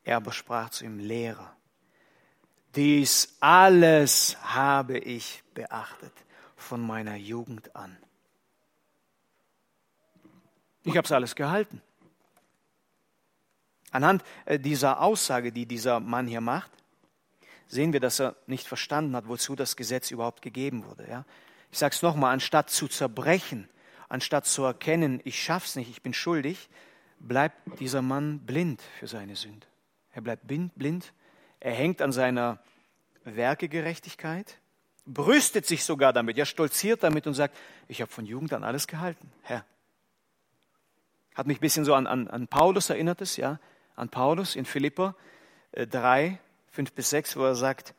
Er 0.04 0.18
aber 0.18 0.30
sprach 0.30 0.70
zu 0.70 0.84
ihm, 0.84 1.00
Lehrer. 1.00 1.56
Dies 2.74 3.36
alles 3.40 4.36
habe 4.42 4.98
ich 4.98 5.42
beachtet 5.54 6.12
von 6.56 6.80
meiner 6.80 7.16
Jugend 7.16 7.74
an. 7.76 7.96
Ich 10.84 10.96
habe 10.96 11.04
es 11.04 11.12
alles 11.12 11.34
gehalten. 11.34 11.82
Anhand 13.90 14.24
äh, 14.46 14.58
dieser 14.58 15.00
Aussage, 15.00 15.52
die 15.52 15.66
dieser 15.66 16.00
Mann 16.00 16.26
hier 16.26 16.40
macht, 16.40 16.70
sehen 17.66 17.92
wir, 17.92 18.00
dass 18.00 18.20
er 18.20 18.36
nicht 18.46 18.66
verstanden 18.66 19.14
hat, 19.14 19.28
wozu 19.28 19.54
das 19.54 19.76
Gesetz 19.76 20.10
überhaupt 20.10 20.40
gegeben 20.42 20.84
wurde. 20.84 21.06
Ja? 21.08 21.24
Ich 21.70 21.78
sage 21.78 21.94
es 21.94 22.02
nochmal, 22.02 22.32
anstatt 22.32 22.70
zu 22.70 22.88
zerbrechen, 22.88 23.68
anstatt 24.08 24.46
zu 24.46 24.64
erkennen, 24.64 25.20
ich 25.24 25.42
schaff's 25.42 25.76
nicht, 25.76 25.90
ich 25.90 26.02
bin 26.02 26.14
schuldig, 26.14 26.70
bleibt 27.18 27.80
dieser 27.80 28.02
Mann 28.02 28.40
blind 28.40 28.82
für 28.98 29.06
seine 29.06 29.36
Sünde. 29.36 29.66
Er 30.12 30.22
bleibt 30.22 30.46
blind, 30.46 31.12
er 31.62 31.72
hängt 31.72 32.02
an 32.02 32.10
seiner 32.10 32.58
Werkegerechtigkeit, 33.24 34.58
brüstet 35.06 35.64
sich 35.64 35.84
sogar 35.84 36.12
damit, 36.12 36.36
ja 36.36 36.44
stolziert 36.44 37.04
damit 37.04 37.28
und 37.28 37.34
sagt, 37.34 37.56
ich 37.86 38.00
habe 38.00 38.10
von 38.10 38.26
Jugend 38.26 38.52
an 38.52 38.64
alles 38.64 38.88
gehalten, 38.88 39.32
Herr. 39.42 39.64
Hat 41.34 41.46
mich 41.46 41.58
ein 41.58 41.60
bisschen 41.60 41.84
so 41.84 41.94
an, 41.94 42.08
an, 42.08 42.26
an 42.28 42.48
Paulus 42.48 42.90
erinnert 42.90 43.20
es, 43.20 43.36
ja, 43.36 43.60
an 43.94 44.08
Paulus 44.08 44.56
in 44.56 44.64
Philippa 44.64 45.14
3, 45.72 46.26
äh, 46.26 46.36
5 46.72 46.92
bis 46.94 47.10
6, 47.10 47.36
wo 47.36 47.44
er 47.44 47.54
sagt, 47.54 47.94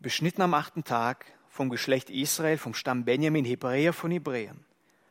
beschnitten 0.00 0.40
am 0.40 0.54
achten 0.54 0.84
Tag 0.84 1.26
vom 1.48 1.68
Geschlecht 1.68 2.08
Israel, 2.08 2.56
vom 2.56 2.72
Stamm 2.72 3.04
Benjamin, 3.04 3.44
Hebräer 3.44 3.92
von 3.92 4.10
Hebräern. 4.10 4.64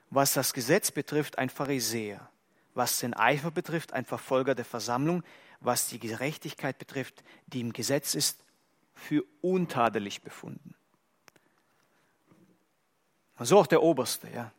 Was 0.10 0.34
das 0.34 0.54
Gesetz 0.54 0.92
betrifft, 0.92 1.38
ein 1.38 1.50
Pharisäer. 1.50 2.30
Was 2.74 3.00
den 3.00 3.14
Eifer 3.14 3.52
betrifft, 3.52 3.94
ein 3.94 4.06
Verfolger 4.06 4.56
der 4.56 4.66
Versammlung. 4.66 5.24
Was 5.66 5.88
die 5.88 6.00
Gerechtigkeit 6.00 6.78
betrifft, 6.78 7.24
die 7.48 7.60
im 7.60 7.74
Gesetz 7.74 8.14
ist, 8.14 8.40
für 8.94 9.24
untadelig 9.42 10.22
befunden. 10.22 10.76
So 13.40 13.60
auch 13.60 13.68
der 13.68 13.84
Oberste, 13.84 14.30
ja. 14.34 14.52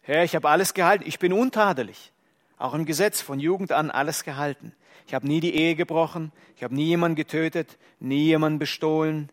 Herr, 0.00 0.24
ich 0.24 0.34
habe 0.34 0.48
alles 0.48 0.72
gehalten, 0.72 1.04
ich 1.06 1.18
bin 1.18 1.32
untadelig. 1.32 2.12
Auch 2.58 2.74
im 2.74 2.86
Gesetz 2.86 3.20
von 3.20 3.38
Jugend 3.38 3.72
an 3.72 3.90
alles 3.90 4.24
gehalten. 4.24 4.72
Ich 5.06 5.14
habe 5.14 5.26
nie 5.26 5.40
die 5.40 5.54
Ehe 5.54 5.74
gebrochen, 5.74 6.32
ich 6.56 6.62
habe 6.62 6.74
nie 6.74 6.86
jemanden 6.86 7.16
getötet, 7.16 7.76
nie 8.00 8.24
jemanden 8.24 8.58
bestohlen, 8.58 9.30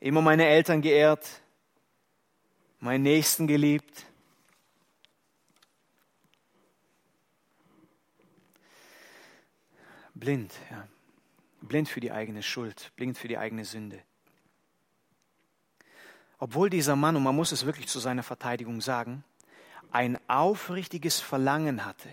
immer 0.00 0.22
meine 0.22 0.46
Eltern 0.46 0.80
geehrt, 0.80 1.42
meinen 2.80 3.02
Nächsten 3.02 3.46
geliebt. 3.46 4.06
Blind, 10.18 10.54
ja. 10.70 10.88
Blind 11.60 11.90
für 11.90 12.00
die 12.00 12.10
eigene 12.10 12.42
Schuld, 12.42 12.90
blind 12.96 13.18
für 13.18 13.28
die 13.28 13.36
eigene 13.36 13.66
Sünde. 13.66 14.02
Obwohl 16.38 16.70
dieser 16.70 16.96
Mann, 16.96 17.16
und 17.16 17.22
man 17.22 17.36
muss 17.36 17.52
es 17.52 17.66
wirklich 17.66 17.88
zu 17.88 17.98
seiner 17.98 18.22
Verteidigung 18.22 18.80
sagen, 18.80 19.24
ein 19.90 20.18
aufrichtiges 20.26 21.20
Verlangen 21.20 21.84
hatte, 21.84 22.08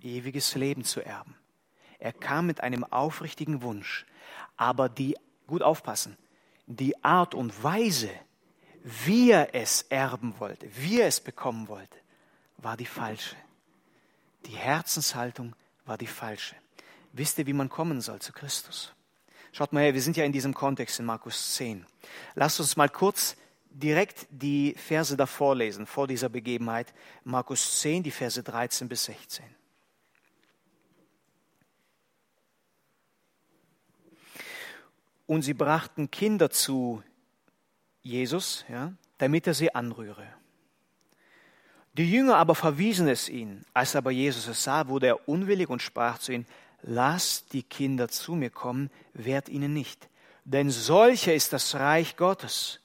ewiges 0.00 0.56
Leben 0.56 0.84
zu 0.84 1.04
erben. 1.04 1.36
Er 2.00 2.12
kam 2.12 2.46
mit 2.46 2.62
einem 2.62 2.82
aufrichtigen 2.82 3.62
Wunsch. 3.62 4.06
Aber 4.56 4.88
die, 4.88 5.16
gut 5.46 5.62
aufpassen, 5.62 6.16
die 6.66 7.02
Art 7.04 7.34
und 7.34 7.62
Weise, 7.62 8.10
wie 8.82 9.30
er 9.30 9.54
es 9.54 9.82
erben 9.82 10.34
wollte, 10.38 10.68
wie 10.76 11.00
er 11.00 11.06
es 11.06 11.20
bekommen 11.20 11.68
wollte, 11.68 11.96
war 12.56 12.76
die 12.76 12.86
falsche. 12.86 13.36
Die 14.46 14.56
Herzenshaltung 14.56 15.54
war 15.84 15.96
die 15.96 16.06
falsche. 16.06 16.56
Wisst 17.12 17.38
ihr, 17.38 17.46
wie 17.46 17.52
man 17.52 17.68
kommen 17.68 18.00
soll 18.00 18.20
zu 18.20 18.32
Christus? 18.32 18.92
Schaut 19.52 19.72
mal 19.72 19.82
her, 19.82 19.94
wir 19.94 20.02
sind 20.02 20.16
ja 20.16 20.24
in 20.24 20.32
diesem 20.32 20.54
Kontext 20.54 21.00
in 21.00 21.06
Markus 21.06 21.54
10. 21.54 21.84
Lasst 22.34 22.60
uns 22.60 22.76
mal 22.76 22.88
kurz 22.88 23.36
direkt 23.70 24.26
die 24.30 24.74
Verse 24.76 25.16
davor 25.16 25.56
lesen, 25.56 25.86
vor 25.86 26.06
dieser 26.06 26.28
Begebenheit. 26.28 26.92
Markus 27.24 27.80
10, 27.80 28.02
die 28.04 28.10
Verse 28.10 28.42
13 28.42 28.88
bis 28.88 29.04
16. 29.04 29.44
und 35.30 35.42
sie 35.42 35.54
brachten 35.54 36.10
Kinder 36.10 36.50
zu 36.50 37.04
Jesus, 38.02 38.64
ja, 38.68 38.92
damit 39.18 39.46
er 39.46 39.54
sie 39.54 39.72
anrühre. 39.72 40.26
Die 41.92 42.10
Jünger 42.10 42.36
aber 42.36 42.56
verwiesen 42.56 43.06
es 43.06 43.28
ihn. 43.28 43.64
Als 43.72 43.94
aber 43.94 44.10
Jesus 44.10 44.48
es 44.48 44.64
sah, 44.64 44.88
wurde 44.88 45.06
er 45.06 45.28
unwillig 45.28 45.68
und 45.68 45.82
sprach 45.82 46.18
zu 46.18 46.32
ihnen, 46.32 46.46
lasst 46.82 47.52
die 47.52 47.62
Kinder 47.62 48.08
zu 48.08 48.34
mir 48.34 48.50
kommen, 48.50 48.90
wehrt 49.12 49.48
ihnen 49.48 49.72
nicht. 49.72 50.08
Denn 50.44 50.70
solcher 50.70 51.34
ist 51.34 51.52
das 51.52 51.74
Reich 51.74 52.16
Gottes. 52.16 52.80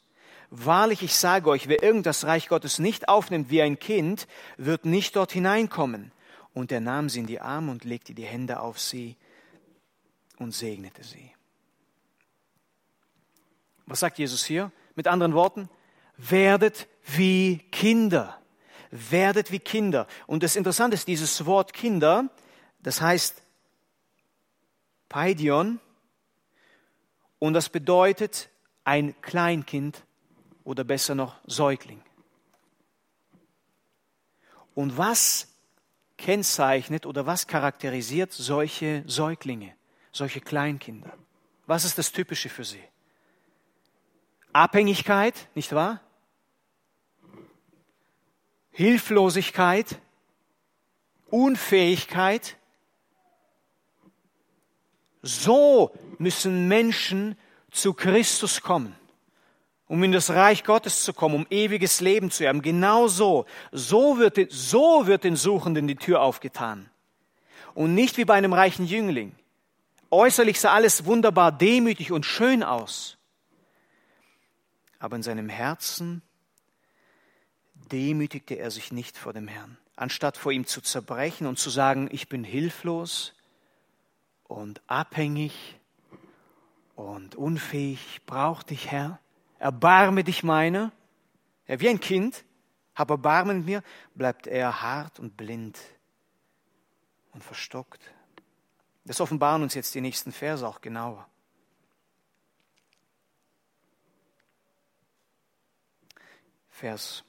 Wahrlich, 0.49 1.01
ich 1.01 1.15
sage 1.15 1.49
euch, 1.49 1.67
wer 1.67 1.81
irgend 1.83 2.05
das 2.05 2.25
Reich 2.25 2.47
Gottes 2.47 2.79
nicht 2.79 3.09
aufnimmt 3.09 3.49
wie 3.49 3.61
ein 3.61 3.79
Kind, 3.79 4.27
wird 4.57 4.85
nicht 4.85 5.15
dort 5.15 5.31
hineinkommen. 5.31 6.11
Und 6.53 6.71
er 6.71 6.79
nahm 6.79 7.09
sie 7.09 7.19
in 7.19 7.27
die 7.27 7.41
Arme 7.41 7.71
und 7.71 7.83
legte 7.83 8.13
die 8.13 8.25
Hände 8.25 8.59
auf 8.59 8.79
sie 8.79 9.17
und 10.37 10.53
segnete 10.53 11.03
sie. 11.03 11.31
Was 13.85 13.99
sagt 13.99 14.17
Jesus 14.17 14.45
hier? 14.45 14.71
Mit 14.95 15.07
anderen 15.07 15.33
Worten, 15.33 15.69
werdet 16.17 16.87
wie 17.05 17.59
Kinder. 17.71 18.39
Werdet 18.91 19.51
wie 19.51 19.59
Kinder. 19.59 20.07
Und 20.27 20.43
das 20.43 20.55
Interessante 20.55 20.95
ist, 20.95 21.07
dieses 21.07 21.45
Wort 21.45 21.73
Kinder, 21.73 22.29
das 22.81 23.01
heißt 23.01 23.41
Paidion, 25.09 25.79
und 27.39 27.53
das 27.53 27.69
bedeutet 27.69 28.49
ein 28.83 29.19
Kleinkind 29.21 30.03
oder 30.63 30.83
besser 30.83 31.15
noch 31.15 31.35
Säugling. 31.45 32.01
Und 34.73 34.97
was 34.97 35.47
kennzeichnet 36.17 37.05
oder 37.05 37.25
was 37.25 37.47
charakterisiert 37.47 38.31
solche 38.33 39.03
Säuglinge, 39.05 39.75
solche 40.11 40.41
Kleinkinder? 40.41 41.13
Was 41.65 41.85
ist 41.85 41.97
das 41.97 42.11
Typische 42.11 42.49
für 42.49 42.63
sie? 42.63 42.83
Abhängigkeit, 44.53 45.49
nicht 45.55 45.73
wahr? 45.73 46.01
Hilflosigkeit, 48.71 49.99
Unfähigkeit. 51.29 52.57
So 55.25 55.91
müssen 56.17 56.67
Menschen 56.67 57.37
zu 57.71 57.93
Christus 57.93 58.61
kommen, 58.61 58.95
um 59.87 60.03
in 60.03 60.11
das 60.11 60.29
Reich 60.29 60.63
Gottes 60.63 61.03
zu 61.03 61.13
kommen, 61.13 61.35
um 61.35 61.47
ewiges 61.49 61.99
Leben 61.99 62.31
zu 62.31 62.47
haben. 62.47 62.61
Genau 62.61 63.07
so. 63.07 63.45
So 63.71 64.19
wird, 64.19 64.37
so 64.51 65.07
wird 65.07 65.23
den 65.23 65.35
Suchenden 65.35 65.87
die 65.87 65.95
Tür 65.95 66.21
aufgetan. 66.21 66.89
Und 67.73 67.93
nicht 67.93 68.17
wie 68.17 68.25
bei 68.25 68.35
einem 68.35 68.53
reichen 68.53 68.85
Jüngling. 68.85 69.33
Äußerlich 70.11 70.59
sah 70.59 70.73
alles 70.73 71.05
wunderbar 71.05 71.51
demütig 71.51 72.11
und 72.11 72.25
schön 72.25 72.63
aus 72.63 73.17
aber 75.05 75.17
in 75.17 75.21
seinem 75.21 75.49
Herzen 75.49 76.23
demütigte 77.91 78.55
er 78.55 78.71
sich 78.71 78.91
nicht 78.91 79.19
vor 79.19 79.33
dem 79.33 79.47
Herrn. 79.47 79.77
Anstatt 79.95 80.35
vor 80.35 80.51
ihm 80.51 80.65
zu 80.65 80.81
zerbrechen 80.81 81.45
und 81.45 81.59
zu 81.59 81.69
sagen, 81.69 82.09
ich 82.11 82.27
bin 82.27 82.43
hilflos 82.43 83.34
und 84.47 84.81
abhängig 84.87 85.79
und 86.95 87.35
unfähig, 87.35 87.99
ich 88.13 88.25
brauche 88.25 88.65
dich, 88.65 88.91
Herr, 88.91 89.19
erbarme 89.59 90.23
dich 90.23 90.43
meiner. 90.43 90.91
Ja, 91.67 91.79
wie 91.79 91.89
ein 91.89 91.99
Kind, 91.99 92.45
hab 92.95 93.09
Erbarmen 93.09 93.57
mit 93.57 93.65
mir, 93.65 93.83
bleibt 94.13 94.47
er 94.47 94.81
hart 94.81 95.19
und 95.19 95.35
blind 95.35 95.79
und 97.33 97.43
verstockt. 97.43 98.01
Das 99.03 99.21
offenbaren 99.21 99.61
uns 99.61 99.73
jetzt 99.73 99.93
die 99.93 100.01
nächsten 100.01 100.31
Verse 100.31 100.65
auch 100.67 100.81
genauer. 100.81 101.27
Vers 106.69 107.23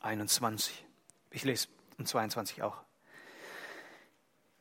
21. 0.00 0.84
Ich 1.30 1.44
lese 1.44 1.68
und 1.98 2.08
22 2.08 2.62
auch. 2.62 2.82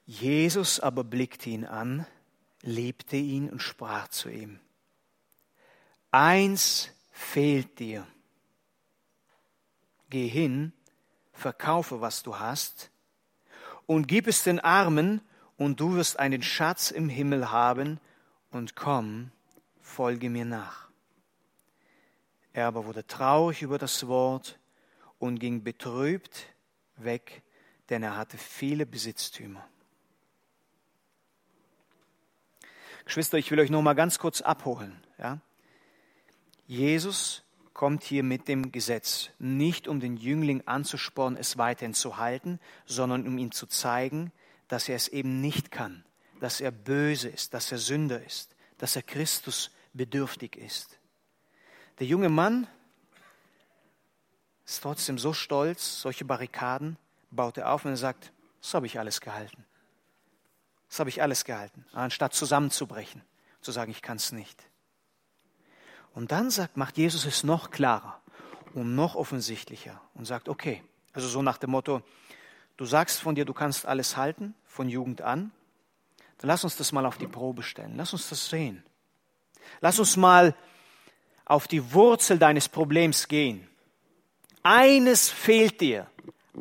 Jesus 0.10 0.80
aber 0.80 1.04
blickte 1.04 1.52
ihn 1.52 1.66
an, 1.66 2.08
liebte 2.64 3.16
ihn 3.16 3.48
und 3.48 3.62
sprach 3.62 4.08
zu 4.08 4.28
ihm, 4.28 4.60
eins 6.10 6.90
fehlt 7.12 7.78
dir. 7.78 8.08
Geh 10.10 10.28
hin, 10.28 10.74
verkaufe, 11.32 12.02
was 12.02 12.24
du 12.24 12.40
hast, 12.40 12.90
und 13.86 14.08
gib 14.08 14.26
es 14.26 14.42
den 14.42 14.60
Armen, 14.60 15.22
und 15.58 15.80
du 15.80 15.94
wirst 15.94 16.18
einen 16.18 16.42
Schatz 16.42 16.90
im 16.90 17.08
Himmel 17.08 17.52
haben, 17.52 18.00
und 18.50 18.76
komm, 18.76 19.30
folge 19.80 20.32
mir 20.32 20.46
nach. 20.46 20.90
Er 22.52 22.66
aber 22.66 22.86
wurde 22.86 23.06
traurig 23.06 23.62
über 23.62 23.78
das 23.78 24.08
Wort 24.08 24.58
und 25.20 25.38
ging 25.38 25.64
betrübt 25.64 26.48
weg, 26.96 27.44
denn 27.90 28.02
er 28.02 28.18
hatte 28.18 28.40
viele 28.40 28.88
Besitztümer. 28.88 29.70
Geschwister, 33.10 33.40
ich 33.40 33.50
will 33.50 33.60
euch 33.60 33.72
noch 33.72 33.82
mal 33.82 33.96
ganz 33.96 34.20
kurz 34.20 34.42
abholen. 34.42 34.96
Ja? 35.18 35.40
Jesus 36.68 37.44
kommt 37.74 38.04
hier 38.04 38.22
mit 38.22 38.48
dem 38.48 38.72
Gesetz, 38.72 39.32
nicht 39.40 39.88
um 39.88 40.00
den 40.00 40.16
Jüngling 40.16 40.62
anzuspornen, 40.68 41.36
es 41.40 41.58
weiterhin 41.58 41.96
zu 41.96 42.18
halten, 42.18 42.60
sondern 42.86 43.26
um 43.26 43.40
ihm 43.40 43.52
zu 43.52 43.66
zeigen, 43.66 44.32
dass 44.68 44.88
er 44.88 44.96
es 44.96 45.08
eben 45.08 45.42
nicht 45.42 45.72
kann, 45.72 46.06
dass 46.40 46.62
er 46.62 46.70
böse 46.70 47.30
ist, 47.30 47.56
dass 47.56 47.72
er 47.72 47.80
Sünder 47.80 48.24
ist, 48.24 48.56
dass 48.78 48.96
er 48.96 49.02
Christus 49.02 49.72
bedürftig 49.94 50.56
ist. 50.56 51.00
Der 51.98 52.06
junge 52.06 52.30
Mann 52.30 52.68
ist 54.68 54.84
trotzdem 54.84 55.18
so 55.18 55.34
stolz, 55.34 56.02
solche 56.02 56.26
Barrikaden 56.26 56.96
baut 57.32 57.58
er 57.58 57.72
auf 57.72 57.86
und 57.86 57.92
er 57.92 57.98
sagt, 57.98 58.32
das 58.62 58.76
habe 58.76 58.86
ich 58.86 59.00
alles 59.00 59.20
gehalten. 59.20 59.66
Das 60.90 61.00
habe 61.00 61.10
ich 61.10 61.22
alles 61.22 61.46
gehalten, 61.46 61.86
anstatt 61.94 62.34
zusammenzubrechen, 62.34 63.22
zu 63.62 63.72
sagen, 63.72 63.92
ich 63.92 64.02
kann 64.02 64.18
es 64.18 64.32
nicht. 64.32 64.62
Und 66.14 66.32
dann 66.32 66.50
sagt, 66.50 66.78
macht 66.78 66.98
Jesus 66.98 67.26
es 67.26 67.44
noch 67.44 67.70
klarer 67.70 68.20
und 68.74 68.96
noch 68.96 69.16
offensichtlicher 69.16 70.02
und 70.16 70.26
sagt, 70.26 70.50
okay, 70.50 70.84
also 71.14 71.28
so 71.28 71.42
nach 71.42 71.58
dem 71.58 71.70
Motto, 71.72 72.02
du 72.78 72.86
sagst 72.86 73.22
von 73.22 73.36
dir, 73.36 73.46
du 73.46 73.54
kannst 73.54 73.86
alles 73.86 74.18
halten, 74.18 74.56
von 74.66 74.90
Jugend 74.90 75.22
an, 75.22 75.52
dann 76.40 76.48
lass 76.48 76.64
uns 76.64 76.76
das 76.76 76.92
mal 76.92 77.06
auf 77.06 77.18
die 77.18 77.28
Probe 77.28 77.64
stellen, 77.64 77.94
lass 77.96 78.14
uns 78.14 78.30
das 78.30 78.50
sehen. 78.50 78.84
Lass 79.82 80.00
uns 80.00 80.18
mal 80.18 80.56
auf 81.46 81.68
die 81.68 81.94
Wurzel 81.94 82.40
deines 82.40 82.70
Problems 82.70 83.28
gehen. 83.28 83.68
Eines 84.64 85.30
fehlt 85.30 85.82
dir. 85.82 86.10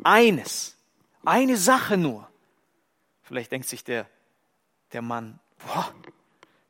Eines. 0.03 0.77
Eine 1.25 1.57
Sache 1.57 1.97
nur. 1.97 2.29
Vielleicht 3.23 3.51
denkt 3.51 3.67
sich 3.67 3.83
der, 3.83 4.07
der 4.93 5.01
Mann, 5.01 5.39
boah, 5.59 5.93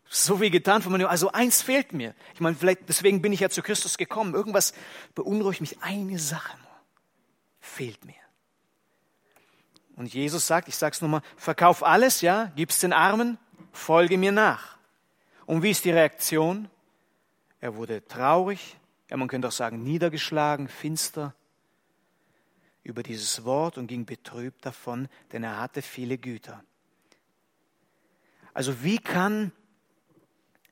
so 0.09 0.41
wie 0.41 0.49
getan 0.49 0.81
von 0.81 0.91
mir. 0.91 1.09
Also 1.09 1.31
eins 1.31 1.61
fehlt 1.61 1.93
mir. 1.93 2.15
Ich 2.33 2.39
meine, 2.39 2.55
vielleicht 2.55 2.89
deswegen 2.89 3.21
bin 3.21 3.31
ich 3.31 3.41
ja 3.41 3.49
zu 3.49 3.61
Christus 3.61 3.97
gekommen. 3.97 4.33
Irgendwas 4.33 4.73
beunruhigt 5.13 5.61
mich. 5.61 5.81
Eine 5.81 6.17
Sache 6.17 6.57
nur 6.57 6.69
fehlt 7.59 8.03
mir. 8.05 8.15
Und 9.95 10.13
Jesus 10.13 10.47
sagt, 10.47 10.67
ich 10.67 10.75
sag's 10.75 11.01
nur 11.01 11.09
mal, 11.09 11.21
verkauf 11.35 11.83
alles, 11.83 12.21
ja, 12.21 12.51
gib's 12.55 12.79
den 12.79 12.93
Armen, 12.93 13.37
folge 13.71 14.17
mir 14.17 14.31
nach. 14.31 14.77
Und 15.45 15.61
wie 15.61 15.71
ist 15.71 15.85
die 15.85 15.91
Reaktion? 15.91 16.69
Er 17.59 17.75
wurde 17.75 18.05
traurig, 18.07 18.77
ja, 19.09 19.17
man 19.17 19.27
könnte 19.27 19.49
auch 19.49 19.53
sagen 19.53 19.83
niedergeschlagen, 19.83 20.67
finster 20.69 21.35
über 22.81 23.03
dieses 23.03 23.43
Wort 23.43 23.77
und 23.77 23.87
ging 23.87 24.05
betrübt 24.05 24.65
davon, 24.65 25.09
denn 25.33 25.43
er 25.43 25.59
hatte 25.59 25.81
viele 25.81 26.17
Güter. 26.17 26.63
Also 28.59 28.83
wie 28.83 28.97
kann 28.97 29.53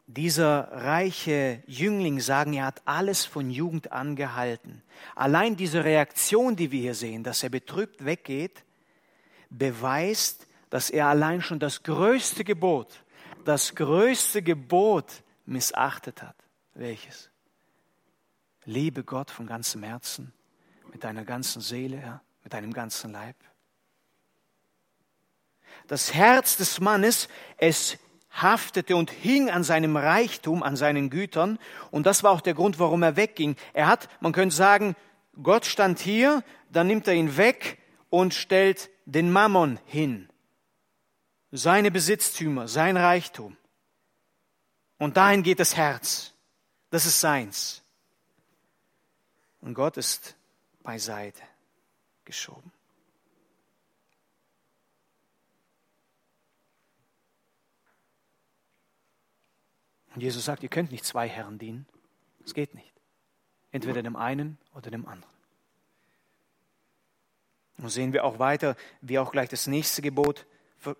dieser 0.07 0.69
reiche 0.73 1.63
Jüngling 1.67 2.19
sagen, 2.19 2.51
er 2.51 2.65
hat 2.65 2.81
alles 2.83 3.23
von 3.23 3.49
Jugend 3.49 3.93
an 3.93 4.17
gehalten? 4.17 4.83
Allein 5.15 5.55
diese 5.55 5.85
Reaktion, 5.85 6.57
die 6.57 6.73
wir 6.73 6.81
hier 6.81 6.95
sehen, 6.95 7.23
dass 7.23 7.43
er 7.43 7.49
betrübt 7.49 8.03
weggeht, 8.03 8.65
beweist, 9.49 10.47
dass 10.69 10.89
er 10.89 11.07
allein 11.07 11.41
schon 11.41 11.59
das 11.59 11.81
größte 11.83 12.43
Gebot, 12.43 13.05
das 13.45 13.73
größte 13.73 14.41
Gebot 14.41 15.23
missachtet 15.45 16.21
hat. 16.21 16.35
Welches? 16.73 17.29
Liebe 18.65 19.05
Gott 19.05 19.31
von 19.31 19.47
ganzem 19.47 19.83
Herzen, 19.83 20.33
mit 20.91 21.05
deiner 21.05 21.23
ganzen 21.23 21.61
Seele, 21.61 22.01
ja, 22.01 22.21
mit 22.43 22.51
deinem 22.51 22.73
ganzen 22.73 23.13
Leib. 23.13 23.37
Das 25.87 26.13
Herz 26.13 26.57
des 26.57 26.79
Mannes, 26.79 27.29
es 27.57 27.97
haftete 28.29 28.95
und 28.95 29.09
hing 29.09 29.49
an 29.49 29.63
seinem 29.63 29.97
Reichtum, 29.97 30.63
an 30.63 30.75
seinen 30.75 31.09
Gütern. 31.09 31.59
Und 31.91 32.05
das 32.05 32.23
war 32.23 32.31
auch 32.31 32.41
der 32.41 32.53
Grund, 32.53 32.79
warum 32.79 33.03
er 33.03 33.15
wegging. 33.15 33.55
Er 33.73 33.87
hat, 33.87 34.09
man 34.21 34.31
könnte 34.31 34.55
sagen, 34.55 34.95
Gott 35.41 35.65
stand 35.65 35.99
hier, 35.99 36.43
dann 36.69 36.87
nimmt 36.87 37.07
er 37.07 37.13
ihn 37.13 37.37
weg 37.37 37.79
und 38.09 38.33
stellt 38.33 38.89
den 39.05 39.31
Mammon 39.31 39.79
hin. 39.85 40.29
Seine 41.51 41.91
Besitztümer, 41.91 42.67
sein 42.67 42.97
Reichtum. 42.97 43.55
Und 44.97 45.17
dahin 45.17 45.43
geht 45.43 45.59
das 45.59 45.75
Herz. 45.75 46.33
Das 46.89 47.05
ist 47.05 47.19
seins. 47.19 47.83
Und 49.61 49.73
Gott 49.73 49.97
ist 49.97 50.35
beiseite 50.83 51.41
geschoben. 52.25 52.71
Und 60.17 60.21
Jesus 60.23 60.45
sagt, 60.45 60.63
ihr 60.63 60.69
könnt 60.69 60.89
nicht 60.91 61.05
zwei 61.05 61.29
Herren 61.29 61.59
dienen. 61.59 61.85
Es 62.43 62.55
geht 62.55 62.73
nicht. 62.73 62.91
Entweder 63.69 64.01
dem 64.01 64.15
einen 64.15 64.57
oder 64.73 64.89
dem 64.89 65.07
anderen. 65.07 65.31
Und 67.77 67.89
sehen 67.91 68.13
wir 68.13 68.25
auch 68.25 68.39
weiter, 68.39 68.75
wie 69.01 69.19
auch 69.19 69.31
gleich 69.31 69.47
das 69.47 69.67
nächste 69.67 70.01
Gebot, 70.01 70.47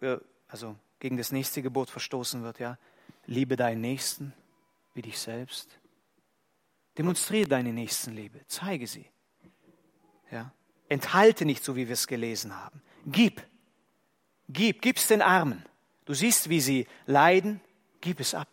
äh, 0.02 0.18
also 0.48 0.76
gegen 1.00 1.18
das 1.18 1.32
nächste 1.32 1.64
Gebot 1.64 1.90
verstoßen 1.90 2.44
wird, 2.44 2.60
ja. 2.60 2.78
Liebe 3.26 3.56
deinen 3.56 3.82
Nächsten 3.82 4.34
wie 4.94 5.02
dich 5.02 5.18
selbst. 5.18 5.80
Demonstriere 6.96 7.48
deine 7.48 7.74
Nächstenliebe, 7.74 8.42
zeige 8.46 8.86
sie. 8.86 9.08
Ja. 10.30 10.54
Enthalte 10.90 11.44
nicht, 11.46 11.64
so 11.64 11.76
wie 11.76 11.88
wir 11.88 11.94
es 11.94 12.06
gelesen 12.06 12.56
haben. 12.56 12.84
Gib. 13.08 13.42
Gib, 14.48 14.84
gib's 14.84 15.08
den 15.08 15.24
Armen. 15.24 15.66
Du 16.06 16.14
siehst, 16.14 16.50
wie 16.50 16.62
sie 16.62 16.88
leiden, 17.08 17.62
gib 18.00 18.20
es 18.20 18.36
ab. 18.36 18.48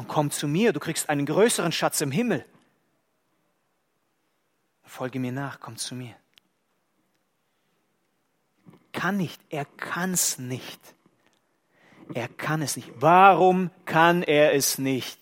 Und 0.00 0.08
komm 0.08 0.30
zu 0.30 0.48
mir, 0.48 0.72
du 0.72 0.80
kriegst 0.80 1.10
einen 1.10 1.26
größeren 1.26 1.72
Schatz 1.72 2.00
im 2.00 2.10
Himmel. 2.10 2.46
Folge 4.82 5.20
mir 5.20 5.30
nach, 5.30 5.60
komm 5.60 5.76
zu 5.76 5.94
mir. 5.94 6.16
Kann 8.92 9.18
nicht, 9.18 9.42
er 9.50 9.66
kann 9.66 10.14
es 10.14 10.38
nicht. 10.38 10.80
Er 12.14 12.28
kann 12.28 12.62
es 12.62 12.76
nicht. 12.76 12.90
Warum 12.94 13.70
kann 13.84 14.22
er 14.22 14.54
es 14.54 14.78
nicht? 14.78 15.20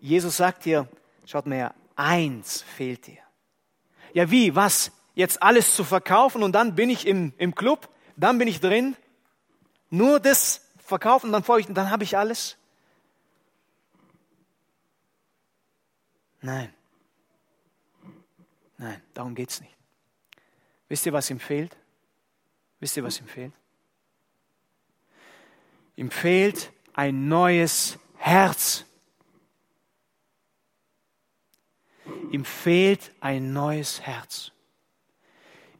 Jesus 0.00 0.36
sagt 0.36 0.64
dir, 0.64 0.88
schaut 1.24 1.46
mal 1.46 1.54
her, 1.54 1.74
eins 1.94 2.62
fehlt 2.62 3.06
dir. 3.06 3.22
Ja, 4.14 4.32
wie, 4.32 4.56
was? 4.56 4.90
Jetzt 5.14 5.44
alles 5.44 5.76
zu 5.76 5.84
verkaufen 5.84 6.42
und 6.42 6.50
dann 6.50 6.74
bin 6.74 6.90
ich 6.90 7.06
im, 7.06 7.34
im 7.38 7.54
Club, 7.54 7.88
dann 8.16 8.38
bin 8.38 8.48
ich 8.48 8.58
drin? 8.58 8.96
Nur 9.90 10.18
das 10.18 10.61
verkaufen 10.84 11.32
dann 11.32 11.44
und 11.68 11.74
dann 11.74 11.90
habe 11.90 12.04
ich 12.04 12.16
alles? 12.16 12.56
Nein. 16.40 16.72
Nein, 18.76 19.00
darum 19.14 19.34
geht 19.34 19.50
es 19.50 19.60
nicht. 19.60 19.76
Wisst 20.88 21.06
ihr, 21.06 21.12
was 21.12 21.30
ihm 21.30 21.40
fehlt? 21.40 21.76
Wisst 22.80 22.96
ihr, 22.96 23.04
was 23.04 23.20
ihm 23.20 23.28
fehlt? 23.28 23.52
Ihm 25.96 26.10
fehlt 26.10 26.72
ein 26.94 27.28
neues 27.28 27.98
Herz. 28.16 28.84
Ihm 32.32 32.44
fehlt 32.44 33.12
ein 33.20 33.52
neues 33.52 34.00
Herz. 34.00 34.50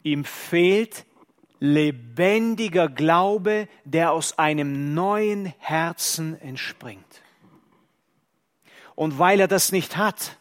Ihm 0.03 0.25
fehlt 0.25 1.05
lebendiger 1.63 2.89
Glaube, 2.89 3.69
der 3.85 4.11
aus 4.11 4.37
einem 4.37 4.95
neuen 4.95 5.47
Herzen 5.61 6.39
entspringt. 6.41 7.23
Und 8.97 9.21
weil 9.21 9.39
er 9.39 9.47
das 9.47 9.71
nicht 9.71 9.97
hat, 9.97 10.39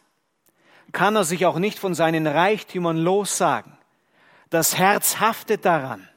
kann 0.90 1.14
er 1.14 1.22
sich 1.22 1.46
auch 1.46 1.60
nicht 1.60 1.78
von 1.78 1.94
seinen 1.94 2.26
Reichtümern 2.26 2.96
lossagen. 2.96 3.78
Das 4.50 4.76
Herz 4.76 5.20
haftet 5.20 5.64
daran. 5.64 6.08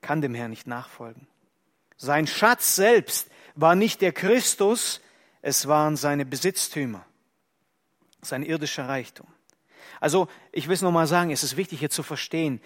Kann 0.00 0.20
dem 0.20 0.34
Herrn 0.34 0.50
nicht 0.50 0.66
nachfolgen. 0.66 1.28
Sein 1.96 2.26
Schatz 2.26 2.74
selbst 2.74 3.30
war 3.54 3.76
nicht 3.76 4.00
der 4.00 4.12
Christus, 4.12 5.00
es 5.42 5.66
waren 5.66 5.96
seine 5.96 6.24
Besitztümer, 6.24 7.04
sein 8.22 8.42
irdischer 8.42 8.88
Reichtum. 8.88 9.26
Also 10.00 10.28
ich 10.52 10.68
will 10.68 10.74
es 10.74 10.82
nochmal 10.82 11.06
sagen, 11.06 11.30
es 11.30 11.42
ist 11.42 11.56
wichtig 11.56 11.80
hier 11.80 11.90
zu 11.90 12.02
verstehen, 12.02 12.60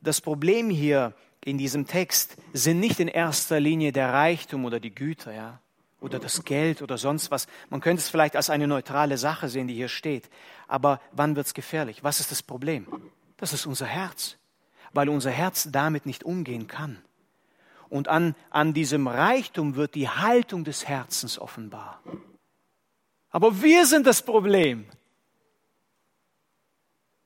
das 0.00 0.20
Problem 0.20 0.70
hier 0.70 1.14
in 1.44 1.58
diesem 1.58 1.86
Text 1.86 2.36
sind 2.52 2.80
nicht 2.80 3.00
in 3.00 3.08
erster 3.08 3.60
Linie 3.60 3.92
der 3.92 4.12
Reichtum 4.12 4.64
oder 4.64 4.80
die 4.80 4.94
Güter, 4.94 5.32
ja, 5.32 5.60
oder 6.00 6.18
das 6.18 6.44
Geld 6.44 6.82
oder 6.82 6.98
sonst 6.98 7.30
was. 7.30 7.46
Man 7.68 7.80
könnte 7.80 8.00
es 8.00 8.08
vielleicht 8.08 8.36
als 8.36 8.50
eine 8.50 8.66
neutrale 8.66 9.18
Sache 9.18 9.48
sehen, 9.48 9.68
die 9.68 9.74
hier 9.74 9.88
steht. 9.88 10.30
Aber 10.66 11.00
wann 11.12 11.36
wird 11.36 11.46
es 11.46 11.54
gefährlich? 11.54 12.02
Was 12.02 12.20
ist 12.20 12.30
das 12.30 12.42
Problem? 12.42 12.86
Das 13.36 13.52
ist 13.52 13.66
unser 13.66 13.86
Herz, 13.86 14.36
weil 14.92 15.08
unser 15.08 15.30
Herz 15.30 15.68
damit 15.70 16.06
nicht 16.06 16.24
umgehen 16.24 16.66
kann. 16.66 16.98
Und 17.90 18.08
an, 18.08 18.36
an 18.50 18.72
diesem 18.72 19.08
Reichtum 19.08 19.74
wird 19.74 19.94
die 19.94 20.08
Haltung 20.08 20.64
des 20.64 20.86
Herzens 20.86 21.38
offenbar. 21.38 22.02
Aber 23.30 23.60
wir 23.62 23.84
sind 23.84 24.06
das 24.06 24.22
Problem. 24.22 24.88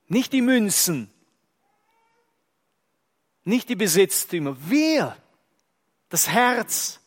Nicht 0.07 0.33
die 0.33 0.43
Münzen, 0.43 1.11
nicht 3.45 3.69
die 3.69 3.77
Besitztümer, 3.77 4.57
wir, 4.69 5.17
das 6.09 6.29
Herz, 6.29 7.01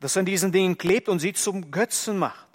das 0.00 0.16
an 0.16 0.24
diesen 0.24 0.52
Dingen 0.52 0.78
klebt 0.78 1.08
und 1.08 1.18
sie 1.18 1.34
zum 1.34 1.70
Götzen 1.70 2.18
macht. 2.18 2.46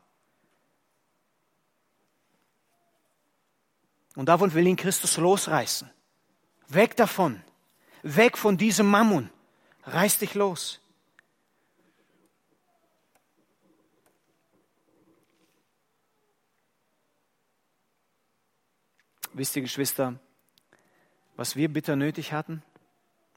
Und 4.16 4.28
davon 4.28 4.54
will 4.54 4.66
ihn 4.66 4.76
Christus 4.76 5.18
losreißen. 5.18 5.90
Weg 6.70 6.96
davon. 6.96 7.44
Weg 8.04 8.38
von 8.38 8.58
diesem 8.58 8.88
Mammon. 8.88 9.30
Reiß 9.86 10.20
dich 10.20 10.36
los. 10.36 10.82
Wisst 19.32 19.56
ihr, 19.56 19.64
Geschwister, 19.64 20.20
was 21.36 21.56
wir 21.56 21.72
bitter 21.72 21.96
nötig 21.96 22.34
hatten? 22.34 22.62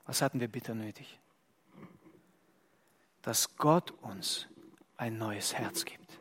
Was 0.05 0.21
hatten 0.21 0.41
wir 0.41 0.49
bitter 0.49 0.75
nötig? 0.75 1.19
Dass 3.23 3.57
Gott 3.57 3.93
uns 4.03 4.47
ein 4.97 5.17
neues 5.17 5.55
Herz 5.55 5.85
gibt. 5.85 6.19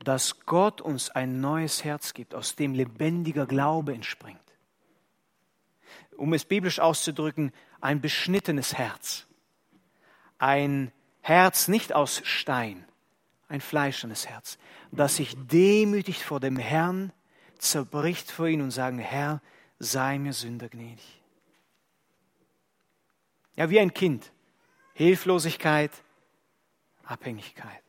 Dass 0.00 0.40
Gott 0.44 0.80
uns 0.80 1.10
ein 1.10 1.40
neues 1.40 1.84
Herz 1.84 2.14
gibt, 2.14 2.34
aus 2.34 2.56
dem 2.56 2.74
lebendiger 2.74 3.46
Glaube 3.46 3.94
entspringt 3.94 4.41
um 6.22 6.32
es 6.34 6.44
biblisch 6.44 6.78
auszudrücken, 6.78 7.50
ein 7.80 8.00
beschnittenes 8.00 8.74
Herz. 8.74 9.26
Ein 10.38 10.92
Herz 11.20 11.66
nicht 11.66 11.92
aus 11.92 12.20
Stein, 12.22 12.86
ein 13.48 13.60
fleischernes 13.60 14.28
Herz, 14.28 14.56
das 14.92 15.16
sich 15.16 15.34
demütig 15.36 16.24
vor 16.24 16.38
dem 16.38 16.58
Herrn 16.58 17.12
zerbricht 17.58 18.30
vor 18.30 18.46
ihn 18.46 18.60
und 18.60 18.70
sagen, 18.70 19.00
Herr, 19.00 19.42
sei 19.80 20.20
mir 20.20 20.32
Sünder 20.32 20.68
gnädig. 20.68 21.24
Ja, 23.56 23.68
wie 23.68 23.80
ein 23.80 23.92
Kind. 23.92 24.30
Hilflosigkeit, 24.94 25.90
Abhängigkeit. 27.02 27.82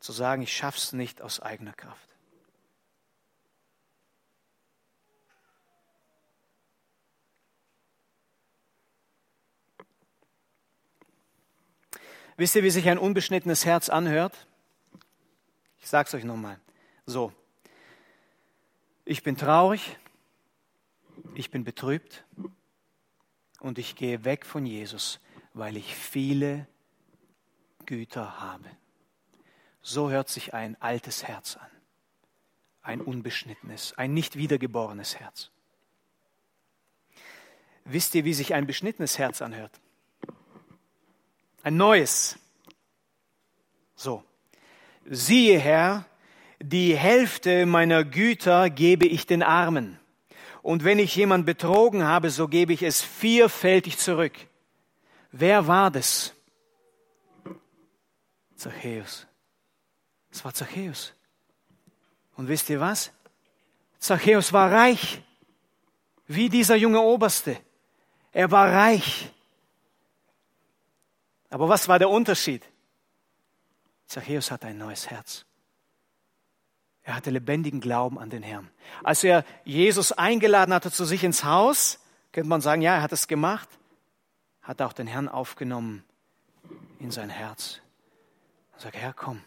Zu 0.00 0.10
sagen, 0.10 0.42
ich 0.42 0.56
schaff's 0.56 0.92
nicht 0.92 1.22
aus 1.22 1.38
eigener 1.38 1.74
Kraft. 1.74 2.05
Wisst 12.36 12.54
ihr, 12.54 12.62
wie 12.62 12.70
sich 12.70 12.88
ein 12.88 12.98
unbeschnittenes 12.98 13.64
Herz 13.64 13.88
anhört? 13.88 14.46
Ich 15.80 15.88
sage 15.88 16.08
es 16.08 16.14
euch 16.14 16.24
nochmal. 16.24 16.60
So, 17.06 17.32
ich 19.04 19.22
bin 19.22 19.36
traurig, 19.36 19.96
ich 21.34 21.50
bin 21.50 21.64
betrübt 21.64 22.24
und 23.60 23.78
ich 23.78 23.96
gehe 23.96 24.24
weg 24.24 24.44
von 24.44 24.66
Jesus, 24.66 25.20
weil 25.54 25.76
ich 25.76 25.94
viele 25.94 26.66
Güter 27.86 28.40
habe. 28.40 28.68
So 29.80 30.10
hört 30.10 30.28
sich 30.28 30.52
ein 30.52 30.76
altes 30.82 31.24
Herz 31.24 31.56
an, 31.56 31.70
ein 32.82 33.00
unbeschnittenes, 33.00 33.94
ein 33.96 34.12
nicht 34.12 34.36
wiedergeborenes 34.36 35.20
Herz. 35.20 35.50
Wisst 37.84 38.14
ihr, 38.16 38.24
wie 38.24 38.34
sich 38.34 38.52
ein 38.52 38.66
beschnittenes 38.66 39.18
Herz 39.18 39.40
anhört? 39.40 39.80
Ein 41.66 41.76
neues. 41.76 42.38
So. 43.96 44.22
Siehe, 45.04 45.58
Herr, 45.58 46.04
die 46.60 46.96
Hälfte 46.96 47.66
meiner 47.66 48.04
Güter 48.04 48.70
gebe 48.70 49.06
ich 49.06 49.26
den 49.26 49.42
Armen. 49.42 49.98
Und 50.62 50.84
wenn 50.84 51.00
ich 51.00 51.16
jemand 51.16 51.44
betrogen 51.44 52.04
habe, 52.04 52.30
so 52.30 52.46
gebe 52.46 52.72
ich 52.72 52.84
es 52.84 53.02
vierfältig 53.02 53.98
zurück. 53.98 54.34
Wer 55.32 55.66
war 55.66 55.90
das? 55.90 56.32
Zachäus. 58.54 59.26
Es 60.30 60.44
war 60.44 60.54
Zachäus. 60.54 61.14
Und 62.36 62.46
wisst 62.46 62.70
ihr 62.70 62.78
was? 62.78 63.10
Zachäus 63.98 64.52
war 64.52 64.70
reich, 64.70 65.20
wie 66.28 66.48
dieser 66.48 66.76
junge 66.76 67.00
Oberste. 67.00 67.58
Er 68.30 68.52
war 68.52 68.72
reich. 68.72 69.32
Aber 71.56 71.70
was 71.70 71.88
war 71.88 71.98
der 71.98 72.10
Unterschied? 72.10 72.62
Zachäus 74.04 74.50
hatte 74.50 74.66
ein 74.66 74.76
neues 74.76 75.08
Herz. 75.08 75.46
Er 77.02 77.14
hatte 77.14 77.30
lebendigen 77.30 77.80
Glauben 77.80 78.18
an 78.18 78.28
den 78.28 78.42
Herrn. 78.42 78.70
Als 79.02 79.24
er 79.24 79.42
Jesus 79.64 80.12
eingeladen 80.12 80.74
hatte 80.74 80.92
zu 80.92 81.06
sich 81.06 81.24
ins 81.24 81.44
Haus, 81.44 81.98
könnte 82.32 82.50
man 82.50 82.60
sagen, 82.60 82.82
ja, 82.82 82.96
er 82.96 83.00
hat 83.00 83.12
es 83.12 83.26
gemacht, 83.26 83.70
hat 84.60 84.80
er 84.80 84.86
auch 84.86 84.92
den 84.92 85.06
Herrn 85.06 85.30
aufgenommen 85.30 86.04
in 86.98 87.10
sein 87.10 87.30
Herz. 87.30 87.80
Er 88.74 88.80
sagt, 88.80 88.96
Herr, 88.96 89.14
komm, 89.14 89.42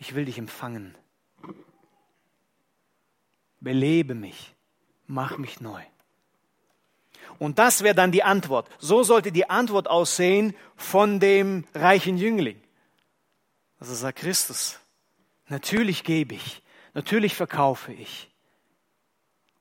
ich 0.00 0.16
will 0.16 0.24
dich 0.24 0.36
empfangen. 0.36 0.96
Belebe 3.60 4.16
mich, 4.16 4.52
mach 5.06 5.38
mich 5.38 5.60
neu. 5.60 5.84
Und 7.38 7.58
das 7.58 7.82
wäre 7.82 7.94
dann 7.94 8.12
die 8.12 8.22
Antwort. 8.22 8.68
So 8.78 9.02
sollte 9.02 9.30
die 9.32 9.48
Antwort 9.48 9.88
aussehen 9.88 10.54
von 10.76 11.20
dem 11.20 11.64
reichen 11.74 12.18
Jüngling. 12.18 12.60
Also 13.78 13.94
sagt 13.94 14.18
Christus, 14.18 14.78
natürlich 15.46 16.02
gebe 16.02 16.34
ich, 16.34 16.62
natürlich 16.94 17.34
verkaufe 17.34 17.92
ich. 17.92 18.28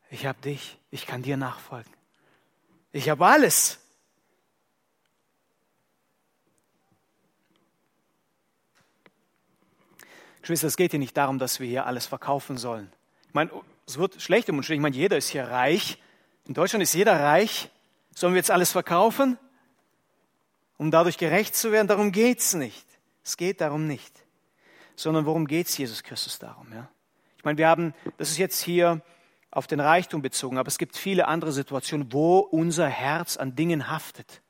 Ich 0.10 0.26
habe 0.26 0.42
dich, 0.42 0.78
ich 0.90 1.06
kann 1.06 1.22
dir 1.22 1.38
nachfolgen. 1.38 1.92
Ich 2.92 3.10
habe 3.10 3.26
alles. 3.26 3.80
Geschwister, 10.42 10.68
es 10.68 10.78
geht 10.78 10.92
hier 10.92 11.00
nicht 11.00 11.18
darum, 11.18 11.40
dass 11.40 11.60
wir 11.60 11.68
hier 11.68 11.86
alles 11.86 12.06
verkaufen 12.06 12.58
sollen. 12.58 12.92
Ich 13.28 13.34
meine, 13.34 13.52
es 13.86 13.98
wird 13.98 14.22
schlecht 14.22 14.50
um 14.50 14.58
uns. 14.58 14.70
Ich 14.70 14.80
meine, 14.80 14.96
jeder 14.96 15.18
ist 15.18 15.28
hier 15.28 15.44
reich. 15.44 16.00
In 16.48 16.54
Deutschland 16.54 16.82
ist 16.82 16.94
jeder 16.94 17.20
reich. 17.20 17.70
Sollen 18.16 18.34
wir 18.34 18.40
jetzt 18.40 18.52
alles 18.52 18.72
verkaufen, 18.72 19.38
um 20.78 20.90
dadurch 20.90 21.18
gerecht 21.18 21.56
zu 21.56 21.72
werden? 21.72 21.88
Darum 21.88 22.12
geht 22.12 22.40
es 22.40 22.54
nicht. 22.54 22.86
Es 23.24 23.38
geht 23.38 23.62
darum 23.62 23.86
nicht. 23.86 24.14
Sondern 24.96 25.26
worum 25.26 25.46
geht 25.46 25.68
es 25.68 25.78
Jesus 25.78 26.02
Christus 26.02 26.40
darum? 26.40 26.72
Ja? 26.74 26.90
Ich 27.38 27.44
meine, 27.44 27.58
wir 27.58 27.68
haben, 27.68 27.94
das 28.18 28.30
ist 28.32 28.38
jetzt 28.38 28.62
hier 28.62 29.02
auf 29.52 29.68
den 29.68 29.80
Reichtum 29.80 30.22
bezogen, 30.22 30.58
aber 30.58 30.68
es 30.68 30.78
gibt 30.78 30.98
viele 30.98 31.28
andere 31.28 31.52
Situationen, 31.52 32.12
wo 32.12 32.40
unser 32.40 32.88
Herz 32.88 33.38
an 33.38 33.56
Dingen 33.56 33.90
haftet. 33.90 34.42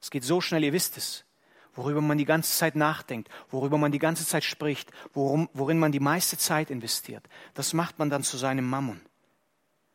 Es 0.00 0.10
geht 0.10 0.24
so 0.24 0.40
schnell, 0.40 0.64
ihr 0.64 0.72
wisst 0.72 0.96
es 0.96 1.24
worüber 1.74 2.00
man 2.00 2.18
die 2.18 2.24
ganze 2.24 2.56
Zeit 2.56 2.76
nachdenkt, 2.76 3.30
worüber 3.50 3.78
man 3.78 3.92
die 3.92 3.98
ganze 3.98 4.26
Zeit 4.26 4.44
spricht, 4.44 4.90
worum, 5.14 5.48
worin 5.54 5.78
man 5.78 5.92
die 5.92 6.00
meiste 6.00 6.36
Zeit 6.36 6.70
investiert. 6.70 7.26
Das 7.54 7.72
macht 7.72 7.98
man 7.98 8.10
dann 8.10 8.22
zu 8.22 8.36
seinem 8.36 8.68
Mammon. 8.68 9.00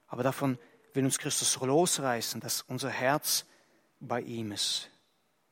Aber 0.07 0.23
davon 0.23 0.57
will 0.97 1.05
uns 1.05 1.19
Christus 1.19 1.55
losreißen, 1.61 2.41
dass 2.41 2.63
unser 2.63 2.89
Herz 2.89 3.45
bei 3.99 4.19
ihm 4.19 4.51
ist, 4.51 4.89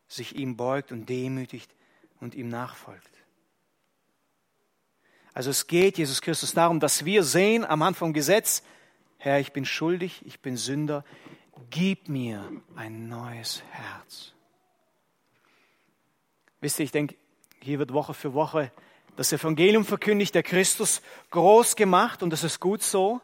sich 0.07 0.35
ihm 0.35 0.57
beugt 0.57 0.91
und 0.91 1.07
demütigt 1.07 1.71
und 2.19 2.33
ihm 2.33 2.49
nachfolgt. 2.49 3.11
Also 5.33 5.51
es 5.51 5.67
geht 5.67 5.99
Jesus 5.99 6.21
Christus 6.21 6.53
darum, 6.53 6.79
dass 6.79 7.05
wir 7.05 7.23
sehen 7.23 7.63
am 7.63 7.83
Anfang 7.83 8.07
vom 8.07 8.13
Gesetz, 8.13 8.63
Herr, 9.17 9.39
ich 9.39 9.53
bin 9.53 9.65
schuldig, 9.65 10.23
ich 10.25 10.39
bin 10.39 10.57
Sünder, 10.57 11.05
gib 11.69 12.09
mir 12.09 12.51
ein 12.75 13.07
neues 13.07 13.61
Herz. 13.69 14.33
Wisst 16.59 16.79
ihr, 16.79 16.85
ich 16.85 16.91
denke, 16.91 17.15
hier 17.61 17.77
wird 17.77 17.93
Woche 17.93 18.15
für 18.15 18.33
Woche 18.33 18.71
das 19.15 19.31
Evangelium 19.31 19.85
verkündigt, 19.85 20.33
der 20.33 20.43
Christus 20.43 21.01
groß 21.29 21.75
gemacht 21.75 22.23
und 22.23 22.31
das 22.31 22.43
ist 22.43 22.59
gut 22.59 22.81
so. 22.81 23.21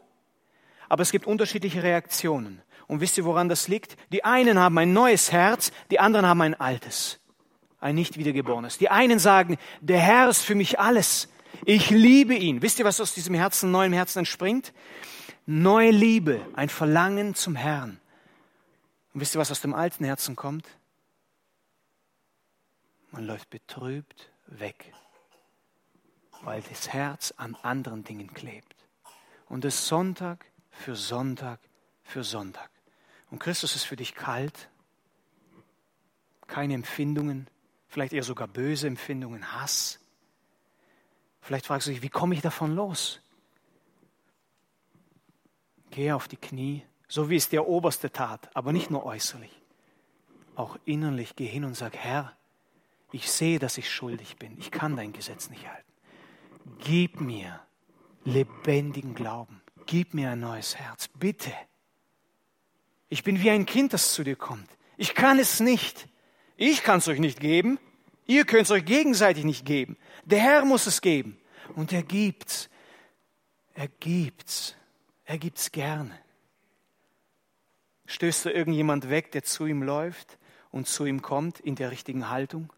Aber 0.92 1.04
es 1.04 1.14
gibt 1.14 1.26
unterschiedliche 1.26 1.84
Reaktionen. 1.84 2.62
Und 2.86 3.00
wisst 3.00 3.18
ihr, 3.18 3.24
woran 3.24 3.48
das 3.48 3.70
liegt? 3.70 3.96
Die 4.12 4.26
einen 4.26 4.60
haben 4.60 4.78
ein 4.78 4.92
neues 4.92 5.32
Herz, 5.32 5.72
die 5.89 6.02
anderen 6.02 6.26
haben 6.26 6.42
ein 6.42 6.54
altes, 6.54 7.22
ein 7.80 7.96
nicht 7.96 8.18
wiedergeborenes. 8.18 8.78
Die 8.78 8.89
einen 8.89 9.18
sagen, 9.18 9.58
der 9.80 10.02
Herr 10.02 10.28
ist 10.28 10.42
für 10.42 10.54
mich 10.54 10.82
alles. 10.82 11.30
Ich 11.64 11.92
liebe 11.92 12.36
ihn. 12.36 12.62
Wisst 12.62 12.78
ihr, 12.78 12.84
was 12.84 13.00
aus 13.00 13.14
diesem 13.14 13.36
Herzen, 13.36 13.72
neuen 13.72 13.94
Herzen 13.94 14.20
entspringt? 14.20 14.74
Neue 15.46 15.92
Liebe, 15.92 16.46
ein 16.56 16.68
Verlangen 16.68 17.36
zum 17.36 17.56
Herrn. 17.56 18.02
Und 19.14 19.22
wisst 19.22 19.34
ihr, 19.34 19.39
was 19.39 19.50
aus 19.50 19.62
dem 19.62 19.74
alten 19.74 20.04
Herzen 20.04 20.36
kommt? 20.36 20.68
Man 23.12 23.26
läuft 23.26 23.50
betrübt 23.50 24.30
weg, 24.48 24.92
weil 26.42 26.62
das 26.70 26.89
Herz 26.89 27.34
an 27.38 27.56
anderen 27.62 28.04
Dingen 28.04 28.34
klebt. 28.34 28.76
Und 29.48 29.64
es 29.64 29.88
Sonntag 29.88 30.51
für 30.72 30.96
Sonntag 30.96 31.60
für 32.04 32.24
Sonntag. 32.24 32.70
Und 33.30 33.40
Christus 33.40 33.76
ist 33.76 33.86
für 33.86 33.96
dich 33.96 34.14
kalt, 34.14 34.70
keine 36.48 36.74
Empfindungen, 36.74 37.48
vielleicht 37.88 38.14
eher 38.14 38.24
sogar 38.24 38.48
böse 38.48 38.88
Empfindungen, 38.88 39.54
Hass. 39.54 40.00
Vielleicht 41.40 41.66
fragst 41.66 41.88
du 41.88 41.92
dich, 41.92 42.02
wie 42.02 42.10
komme 42.10 42.36
ich 42.36 42.42
davon 42.42 42.76
los? 42.76 43.22
Gehe 45.92 46.16
auf 46.16 46.28
die 46.28 46.38
Knie, 46.38 46.84
so 47.08 47.30
wie 47.30 47.36
es 47.36 47.50
der 47.50 47.68
Oberste 47.68 48.12
tat, 48.12 48.54
aber 48.56 48.74
nicht 48.74 48.92
nur 48.92 49.06
äußerlich. 49.06 49.62
Auch 50.56 50.78
innerlich 50.86 51.36
geh 51.36 51.48
hin 51.48 51.64
und 51.64 51.76
sag, 51.76 51.96
Herr, 51.96 52.36
ich 53.14 53.32
sehe, 53.32 53.60
dass 53.60 53.78
ich 53.78 53.90
schuldig 53.90 54.38
bin. 54.38 54.58
Ich 54.58 54.72
kann 54.72 54.96
dein 54.96 55.14
Gesetz 55.14 55.50
nicht 55.50 55.68
halten. 55.68 55.92
Gib 56.80 57.20
mir 57.20 57.62
lebendigen 58.24 59.16
Glauben. 59.16 59.61
Gib 59.92 60.14
mir 60.14 60.30
ein 60.30 60.39
neues 60.39 60.78
Herz. 60.78 61.10
Bitte. 61.10 61.52
Ich 63.10 63.26
bin 63.26 63.42
wie 63.42 63.50
ein 63.50 63.66
Kind, 63.66 63.92
das 63.92 64.14
zu 64.14 64.24
dir 64.24 64.38
kommt. 64.38 64.70
Ich 64.96 65.16
kann 65.16 65.38
es 65.38 65.60
nicht. 65.60 66.08
Ich 66.56 66.82
kann 66.82 67.00
es 67.00 67.10
euch 67.10 67.20
nicht 67.20 67.42
geben. 67.42 67.78
Ihr 68.26 68.46
könnt 68.46 68.62
es 68.62 68.72
euch 68.72 68.86
gegenseitig 68.86 69.44
nicht 69.44 69.66
geben. 69.66 69.98
Der 70.24 70.39
Herr 70.39 70.64
muss 70.64 70.88
es 70.88 71.02
geben. 71.02 71.38
Und 71.76 71.92
er 71.92 72.04
gibt's. 72.04 72.70
Er 73.74 73.89
gibt's. 73.89 74.78
Er 75.26 75.38
gibt's 75.38 75.74
gerne. 75.74 76.18
Stößt 78.06 78.46
du 78.46 78.50
irgendjemand 78.50 79.10
weg, 79.10 79.34
der 79.34 79.44
zu 79.44 79.66
ihm 79.66 79.84
läuft 79.84 80.38
und 80.70 80.88
zu 80.88 81.04
ihm 81.04 81.22
kommt 81.22 81.60
in 81.60 81.76
der 81.76 81.92
richtigen 81.92 82.30
Haltung? 82.30 82.72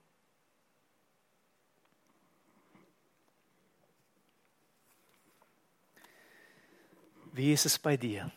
Wie 7.34 7.52
ist 7.52 7.66
es 7.66 7.80
bei 7.80 7.98
dir? 7.98 8.32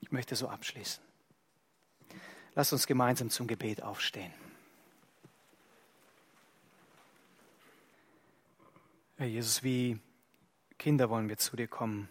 Ich 0.00 0.12
möchte 0.12 0.36
so 0.36 0.48
abschließen. 0.48 1.02
Lass 2.54 2.74
uns 2.74 2.86
gemeinsam 2.86 3.30
zum 3.30 3.46
Gebet 3.46 3.82
aufstehen. 3.82 4.32
Herr 9.16 9.26
Jesus, 9.26 9.62
wie 9.62 9.98
Kinder 10.76 11.08
wollen 11.08 11.30
wir 11.30 11.38
zu 11.38 11.56
dir 11.56 11.68
kommen 11.68 12.06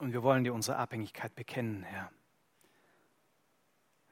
und 0.00 0.12
wir 0.12 0.24
wollen 0.24 0.42
dir 0.42 0.52
unsere 0.52 0.78
Abhängigkeit 0.78 1.32
bekennen, 1.36 1.84
Herr. 1.84 2.10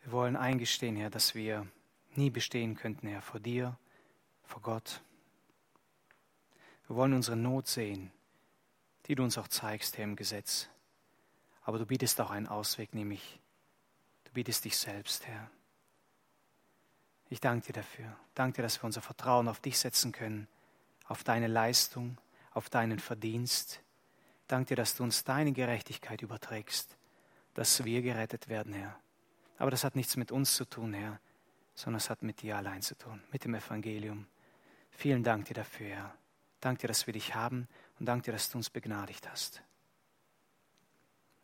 Wir 0.03 0.13
wollen 0.13 0.37
eingestehen, 0.37 0.95
Herr, 0.95 1.11
dass 1.11 1.35
wir 1.35 1.67
nie 2.15 2.31
bestehen 2.31 2.77
könnten, 2.77 3.09
Herr, 3.09 3.21
vor 3.21 3.41
dir, 3.41 3.77
vor 4.45 4.63
Gott. 4.63 5.03
Wir 6.87 6.95
wollen 6.95 7.15
unsere 7.15 7.37
Not 7.37 7.67
sehen 7.67 8.13
die 9.09 9.15
du 9.15 9.25
uns 9.25 9.39
auch 9.39 9.49
zeigst, 9.49 9.97
Herr, 9.97 10.05
im 10.05 10.17
Gesetz. 10.17 10.69
Aber 11.63 11.79
du 11.79 11.87
bietest 11.87 12.21
auch 12.21 12.31
einen 12.31 12.47
Ausweg, 12.47 12.95
nämlich 12.95 13.41
du 14.25 14.33
bietest 14.33 14.65
dich 14.65 14.77
selbst, 14.77 15.27
Herr. 15.27 15.51
Ich 17.31 17.41
danke 17.41 17.67
dir 17.67 17.73
dafür. 17.75 18.17
Danke 18.35 18.57
dir, 18.57 18.63
dass 18.63 18.81
wir 18.81 18.85
unser 18.85 19.03
Vertrauen 19.03 19.49
auf 19.49 19.61
dich 19.61 19.79
setzen 19.79 20.13
können, 20.13 20.47
auf 21.07 21.25
deine 21.25 21.47
Leistung, 21.47 22.19
auf 22.53 22.71
deinen 22.71 22.99
Verdienst. 22.99 23.81
Danke 24.47 24.69
dir, 24.69 24.77
dass 24.77 24.95
du 24.95 25.03
uns 25.03 25.25
deine 25.25 25.53
Gerechtigkeit 25.53 26.23
überträgst, 26.23 26.97
dass 27.55 27.85
wir 27.85 28.03
gerettet 28.03 28.49
werden, 28.49 28.73
Herr. 28.73 28.99
Aber 29.59 29.71
das 29.71 29.85
hat 29.85 29.97
nichts 29.97 30.17
mit 30.17 30.33
uns 30.33 30.55
zu 30.55 30.65
tun, 30.65 30.95
Herr, 30.95 31.21
sondern 31.75 31.99
es 31.99 32.09
hat 32.09 32.23
mit 32.23 32.43
dir 32.43 32.57
allein 32.57 32.81
zu 32.81 32.97
tun, 32.97 33.23
mit 33.31 33.45
dem 33.45 33.55
Evangelium. 33.55 34.27
Vielen 34.91 35.23
Dank 35.23 35.47
dir 35.47 35.55
dafür, 35.55 35.89
Herr. 35.89 36.15
Danke 36.61 36.83
dir, 36.83 36.89
dass 36.89 37.07
wir 37.07 37.13
dich 37.13 37.35
haben 37.35 37.69
und 37.99 38.07
danke 38.07 38.27
dir, 38.27 38.33
dass 38.33 38.51
du 38.51 38.59
uns 38.59 38.71
begnadigt 38.71 39.29
hast. 39.29 39.63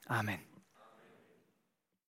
Amen. 0.07 0.54